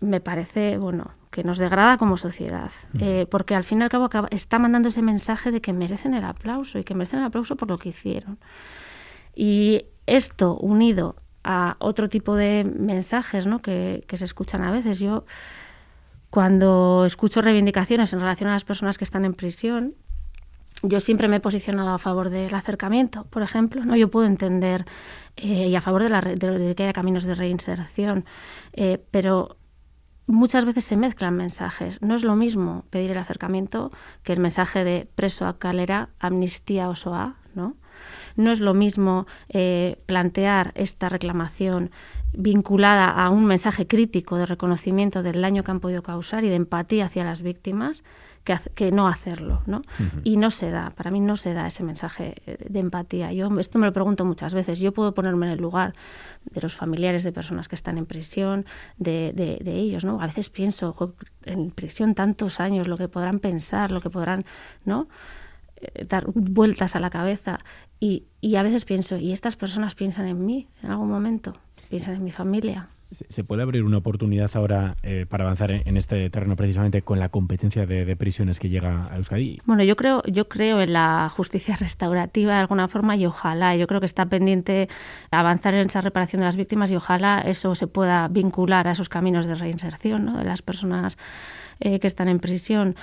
me 0.00 0.20
parece, 0.20 0.76
bueno, 0.78 1.12
que 1.30 1.42
nos 1.42 1.58
degrada 1.58 1.96
como 1.96 2.16
sociedad, 2.16 2.70
eh, 3.00 3.26
porque 3.30 3.54
al 3.54 3.64
fin 3.64 3.80
y 3.80 3.84
al 3.84 3.88
cabo 3.88 4.08
está 4.30 4.58
mandando 4.58 4.88
ese 4.88 5.02
mensaje 5.02 5.50
de 5.50 5.60
que 5.60 5.72
merecen 5.72 6.14
el 6.14 6.24
aplauso 6.24 6.78
y 6.78 6.84
que 6.84 6.94
merecen 6.94 7.20
el 7.20 7.26
aplauso 7.26 7.56
por 7.56 7.68
lo 7.68 7.78
que 7.78 7.90
hicieron. 7.90 8.38
Y 9.34 9.86
esto 10.06 10.56
unido 10.56 11.16
a 11.46 11.76
otro 11.78 12.08
tipo 12.08 12.34
de 12.34 12.64
mensajes 12.64 13.46
¿no? 13.46 13.62
que, 13.62 14.04
se 14.12 14.24
escuchan 14.24 14.64
a 14.64 14.72
veces. 14.72 14.98
Yo, 14.98 15.24
cuando 16.28 17.04
escucho 17.06 17.40
reivindicaciones 17.40 18.12
en 18.12 18.20
relación 18.20 18.50
a 18.50 18.52
las 18.52 18.64
personas 18.64 18.98
que 18.98 19.04
están 19.04 19.24
en 19.24 19.32
prisión, 19.32 19.94
yo 20.82 20.98
siempre 20.98 21.28
me 21.28 21.36
he 21.36 21.40
posicionado 21.40 21.90
a 21.90 21.98
favor 21.98 22.30
del 22.30 22.52
acercamiento, 22.52 23.24
por 23.30 23.42
ejemplo. 23.42 23.84
¿no? 23.84 23.94
Yo 23.94 24.10
puedo 24.10 24.26
entender 24.26 24.86
eh, 25.36 25.68
y 25.68 25.76
a 25.76 25.80
favor 25.80 26.02
de, 26.02 26.74
que 26.74 26.82
haya 26.82 26.92
caminos 26.92 27.24
de 27.24 27.36
reinserción, 27.36 28.24
eh, 28.72 28.98
pero 29.12 29.56
muchas 30.26 30.64
veces 30.64 30.84
se 30.84 30.96
mezclan 30.96 31.36
mensajes. 31.36 32.02
No 32.02 32.16
es 32.16 32.24
lo 32.24 32.34
mismo 32.34 32.84
pedir 32.90 33.12
el 33.12 33.18
acercamiento 33.18 33.92
que 34.24 34.32
el 34.32 34.40
mensaje 34.40 34.82
de 34.82 35.08
preso 35.14 35.46
a 35.46 35.58
calera, 35.58 36.08
amnistía 36.18 36.88
o 36.88 36.96
SOA, 36.96 37.36
¿no? 37.54 37.76
No 38.36 38.52
es 38.52 38.60
lo 38.60 38.74
mismo 38.74 39.26
eh, 39.48 39.98
plantear 40.06 40.72
esta 40.74 41.08
reclamación 41.08 41.90
vinculada 42.32 43.10
a 43.10 43.30
un 43.30 43.46
mensaje 43.46 43.86
crítico 43.86 44.36
de 44.36 44.46
reconocimiento 44.46 45.22
del 45.22 45.40
daño 45.40 45.64
que 45.64 45.70
han 45.70 45.80
podido 45.80 46.02
causar 46.02 46.44
y 46.44 46.48
de 46.48 46.56
empatía 46.56 47.06
hacia 47.06 47.24
las 47.24 47.42
víctimas 47.42 48.04
que, 48.74 48.92
no 48.92 49.08
hacerlo, 49.08 49.62
¿no? 49.66 49.82
Y 50.22 50.36
no 50.36 50.52
se 50.52 50.70
da, 50.70 50.90
para 50.90 51.10
mí 51.10 51.18
no 51.18 51.36
se 51.36 51.52
da 51.52 51.66
ese 51.66 51.82
mensaje 51.82 52.34
eh, 52.46 52.56
de 52.68 52.78
empatía. 52.78 53.32
Yo 53.32 53.50
esto 53.58 53.80
me 53.80 53.86
lo 53.86 53.92
pregunto 53.92 54.24
muchas 54.24 54.54
veces. 54.54 54.78
Yo 54.78 54.92
puedo 54.92 55.14
ponerme 55.14 55.46
en 55.46 55.52
el 55.52 55.58
lugar 55.58 55.94
de 56.44 56.60
los 56.60 56.76
familiares 56.76 57.24
de 57.24 57.32
personas 57.32 57.66
que 57.66 57.74
están 57.74 57.98
en 57.98 58.06
prisión, 58.06 58.64
de, 58.98 59.32
de 59.34 59.74
ellos, 59.74 60.04
¿no? 60.04 60.20
A 60.20 60.26
veces 60.26 60.48
pienso, 60.48 61.14
en 61.42 61.72
prisión 61.72 62.14
tantos 62.14 62.60
años, 62.60 62.86
lo 62.86 62.96
que 62.96 63.08
podrán 63.08 63.40
pensar, 63.40 63.90
lo 63.90 64.00
que 64.00 64.10
podrán, 64.10 64.44
¿no? 64.84 65.08
Eh, 65.78 66.06
dar 66.06 66.24
vueltas 66.26 66.96
a 66.96 67.00
la 67.00 67.10
cabeza 67.10 67.60
y, 68.00 68.24
y, 68.40 68.56
a 68.56 68.62
veces 68.62 68.84
pienso, 68.84 69.16
¿y 69.16 69.32
estas 69.32 69.56
personas 69.56 69.94
piensan 69.94 70.26
en 70.26 70.44
mí 70.44 70.68
en 70.82 70.90
algún 70.90 71.08
momento? 71.08 71.54
¿Piensan 71.88 72.14
en 72.14 72.24
mi 72.24 72.30
familia? 72.30 72.88
¿Se 73.12 73.44
puede 73.44 73.62
abrir 73.62 73.84
una 73.84 73.98
oportunidad 73.98 74.50
ahora 74.54 74.96
eh, 75.04 75.26
para 75.28 75.44
avanzar 75.44 75.70
en, 75.70 75.96
este 75.96 76.28
terreno 76.28 76.56
precisamente 76.56 77.02
con 77.02 77.20
la 77.20 77.28
competencia 77.28 77.86
de, 77.86 78.16
prisiones 78.16 78.58
que 78.58 78.68
llega 78.68 79.08
a 79.12 79.16
Euskadi? 79.16 79.60
Bueno, 79.64 79.84
yo 79.84 79.94
creo, 79.94 80.24
yo 80.24 80.48
creo 80.48 80.80
en 80.80 80.92
la 80.92 81.28
justicia 81.28 81.76
restaurativa 81.80 82.54
de 82.54 82.60
alguna 82.60 82.88
forma 82.88 83.14
y 83.16 83.24
ojalá, 83.24 83.76
yo 83.76 83.86
creo 83.86 84.00
que 84.00 84.06
está 84.06 84.26
pendiente 84.26 84.88
avanzar 85.30 85.74
en 85.74 85.86
esa 85.86 86.00
reparación 86.00 86.40
de 86.40 86.46
las 86.46 86.56
víctimas 86.56 86.90
y 86.90 86.96
ojalá 86.96 87.42
eso 87.42 87.76
se 87.76 87.86
pueda 87.86 88.26
vincular 88.26 88.88
a 88.88 88.90
esos 88.90 89.08
caminos 89.08 89.46
de 89.46 89.54
reinserción 89.54 90.24
¿no? 90.24 90.38
de 90.38 90.44
las 90.44 90.62
personas 90.62 91.16
eh, 91.78 92.00
que 92.00 92.08
están 92.08 92.28
en 92.28 92.40
prisión. 92.40 92.96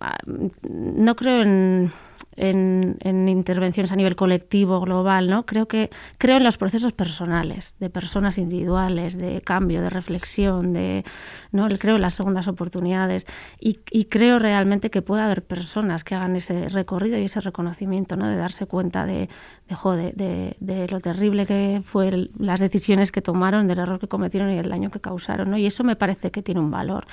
Ah, 0.00 0.18
no 0.62 1.14
creo 1.14 1.42
en 1.42 1.92
en, 2.36 2.96
intervenciones 3.28 3.92
a 3.92 3.96
nivel 3.96 4.16
colectivo, 4.16 4.80
global, 4.80 5.28
¿no? 5.28 5.46
Creo 5.46 5.66
que 5.66 5.90
creo 6.18 6.36
en 6.36 6.44
los 6.44 6.56
procesos 6.56 6.92
personales, 6.92 7.74
de 7.80 7.90
personas 7.90 8.38
individuales, 8.38 9.18
de 9.18 9.40
cambio, 9.40 9.80
de 9.82 9.90
reflexión, 9.90 10.72
de 10.72 11.04
¿no? 11.52 11.68
Creo 11.78 11.96
en 11.96 12.02
las 12.02 12.14
segundas 12.14 12.48
oportunidades 12.48 13.26
y, 13.58 13.76
creo 14.06 14.38
realmente 14.38 14.90
que 14.90 15.02
puede 15.02 15.22
haber 15.22 15.42
personas 15.42 16.04
que 16.04 16.14
hagan 16.14 16.36
ese 16.36 16.68
recorrido 16.68 17.18
y 17.18 17.24
ese 17.24 17.40
reconocimiento, 17.40 18.16
¿no? 18.16 18.28
De 18.28 18.36
darse 18.36 18.66
cuenta 18.66 19.06
de, 19.06 19.28
de, 19.68 20.56
de, 20.60 20.88
lo 20.88 21.00
terrible 21.00 21.46
que 21.46 21.82
fue 21.84 22.30
las 22.38 22.60
decisiones 22.60 23.10
que 23.10 23.22
tomaron, 23.22 23.66
del 23.66 23.78
error 23.78 23.98
que 23.98 24.08
cometieron 24.08 24.50
y 24.50 24.58
el 24.58 24.68
daño 24.68 24.90
que 24.90 25.00
causaron, 25.00 25.50
¿no? 25.50 25.58
Y 25.58 25.66
eso 25.66 25.84
me 25.84 25.96
parece 25.96 26.30
que 26.30 26.42
tiene 26.42 26.60
un 26.60 26.70
valor. 26.70 27.06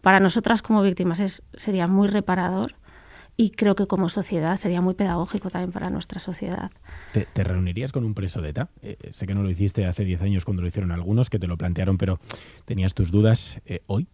Para 0.00 0.20
nosotras 0.20 0.62
como 0.62 0.82
víctimas 0.82 1.20
es, 1.20 1.42
sería 1.54 1.86
muy 1.86 2.08
reparador 2.08 2.74
y 3.36 3.50
creo 3.50 3.74
que 3.74 3.86
como 3.86 4.08
sociedad 4.08 4.56
sería 4.56 4.80
muy 4.80 4.94
pedagógico 4.94 5.50
también 5.50 5.72
para 5.72 5.90
nuestra 5.90 6.20
sociedad. 6.20 6.70
¿Te, 7.12 7.44
reunirías 7.44 7.92
con 7.92 8.04
un 8.04 8.14
preso 8.14 8.40
de 8.40 8.50
ETA? 8.50 8.68
Eh, 8.82 8.96
sé 9.10 9.26
que 9.26 9.34
no 9.34 9.42
lo 9.42 9.50
hiciste 9.50 9.86
hace 9.86 10.04
10 10.04 10.22
años 10.22 10.44
cuando 10.44 10.62
lo 10.62 10.68
hicieron 10.68 10.92
algunos, 10.92 11.30
que 11.30 11.38
te 11.38 11.46
lo 11.46 11.56
plantearon, 11.56 11.98
pero 11.98 12.18
tenías 12.64 12.94
tus 12.94 13.10
dudas 13.10 13.60
eh, 13.66 13.82
hoy. 13.86 14.06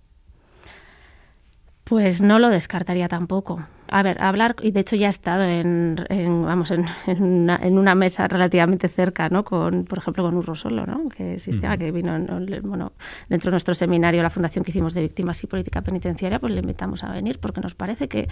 Pues 1.85 2.23
no 2.23 2.39
lo 2.39 2.49
descartaría 2.49 3.09
tampoco. 3.09 3.67
A 3.92 4.05
ver, 4.05 4.22
hablar, 4.22 4.55
y 4.62 4.70
de 4.70 4.81
hecho 4.81 4.94
ya 4.94 5.09
he 5.09 5.11
estado 5.11 5.42
en, 5.42 5.96
vamos, 6.44 6.70
en, 7.07 7.79
una, 7.79 7.94
mesa 7.96 8.29
relativamente 8.29 8.87
cerca, 8.88 9.29
¿no? 9.29 9.44
Con, 9.44 9.85
por 9.85 9.98
ejemplo, 9.98 10.22
con 10.22 10.37
Urro 10.37 10.55
Solo, 10.55 10.87
¿no? 10.87 11.09
Que 11.09 11.35
existía, 11.35 11.76
que 11.76 11.90
vino, 11.90 12.16
bueno, 12.62 12.92
dentro 13.29 13.50
de 13.50 13.53
nuestro 13.53 13.74
seminario, 13.74 14.22
la 14.22 14.31
fundación 14.31 14.64
que 14.64 14.70
hicimos 14.70 14.94
de 14.94 15.00
víctimas 15.00 15.42
y 15.42 15.48
política 15.48 15.83
penitenciaria, 15.83 16.38
pues 16.38 16.53
le 16.53 16.61
invitamos 16.61 17.03
a 17.03 17.12
venir 17.12 17.40
porque 17.40 17.61
nos 17.61 17.74
parece 17.74 18.09
que 18.09 18.29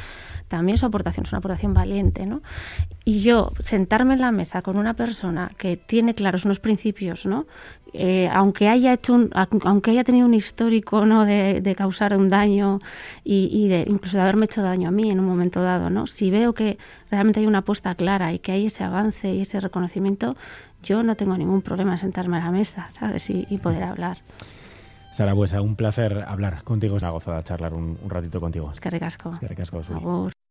también 0.46 0.78
su 0.78 0.86
aportación 0.86 1.26
es 1.26 1.32
una 1.32 1.38
aportación 1.38 1.74
valiente, 1.74 2.24
¿no? 2.24 2.40
Y 3.04 3.22
yo 3.22 3.52
sentarme 3.60 4.14
en 4.14 4.20
la 4.20 4.30
mesa 4.30 4.62
con 4.62 4.76
una 4.76 4.94
persona 4.94 5.50
que 5.58 5.76
tiene 5.76 6.14
claros 6.14 6.44
unos 6.44 6.60
principios, 6.60 7.26
¿no? 7.26 7.46
Eh, 7.94 8.28
aunque 8.32 8.68
haya 8.68 8.92
hecho 8.92 9.14
un, 9.14 9.30
aunque 9.32 9.92
haya 9.92 10.04
tenido 10.04 10.26
un 10.26 10.34
histórico 10.34 11.06
¿no? 11.06 11.24
de, 11.24 11.74
causar 11.76 12.16
un 12.16 12.28
daño 12.28 12.80
y, 13.24 13.68
de 13.68 13.84
incluso 13.86 14.18
de 14.18 14.22
haberme 14.22 14.44
hecho 14.44 14.62
daño 14.62 14.88
a 14.88 14.92
mí 14.92 15.10
en 15.10 15.20
un 15.20 15.26
momento 15.26 15.62
dado, 15.62 15.88
¿no? 15.88 16.06
Si 16.06 16.30
veo 16.30 16.52
que 16.52 16.78
realmente 17.10 17.40
hay 17.40 17.46
una 17.46 17.58
apuesta 17.58 17.94
clara 17.94 18.32
y 18.32 18.40
que 18.40 18.52
hay 18.52 18.66
ese 18.66 18.84
avance 18.84 19.32
y 19.32 19.40
ese 19.40 19.60
reconocimiento, 19.60 20.36
yo 20.82 21.02
no 21.02 21.16
tengo 21.16 21.36
ningún 21.36 21.62
problema 21.62 21.92
en 21.92 21.98
sentarme 21.98 22.36
a 22.36 22.40
la 22.40 22.50
mesa, 22.50 22.88
¿sabes? 22.92 23.30
Y, 23.30 23.58
poder 23.58 23.82
hablar. 23.82 24.18
Sara 25.12 25.32
Buesa, 25.32 25.60
un 25.62 25.74
placer 25.74 26.24
hablar 26.28 26.62
contigo. 26.62 26.96
Es 26.96 27.02
una 27.02 27.12
gozada 27.12 27.42
charlar 27.42 27.74
un, 27.74 27.98
ratito 28.06 28.40
contigo. 28.40 28.70
Es 28.72 28.80
que 28.80 28.90
recasco. 28.90 29.32
Es 29.32 29.38
que 29.38 29.48
recasco. 29.48 30.30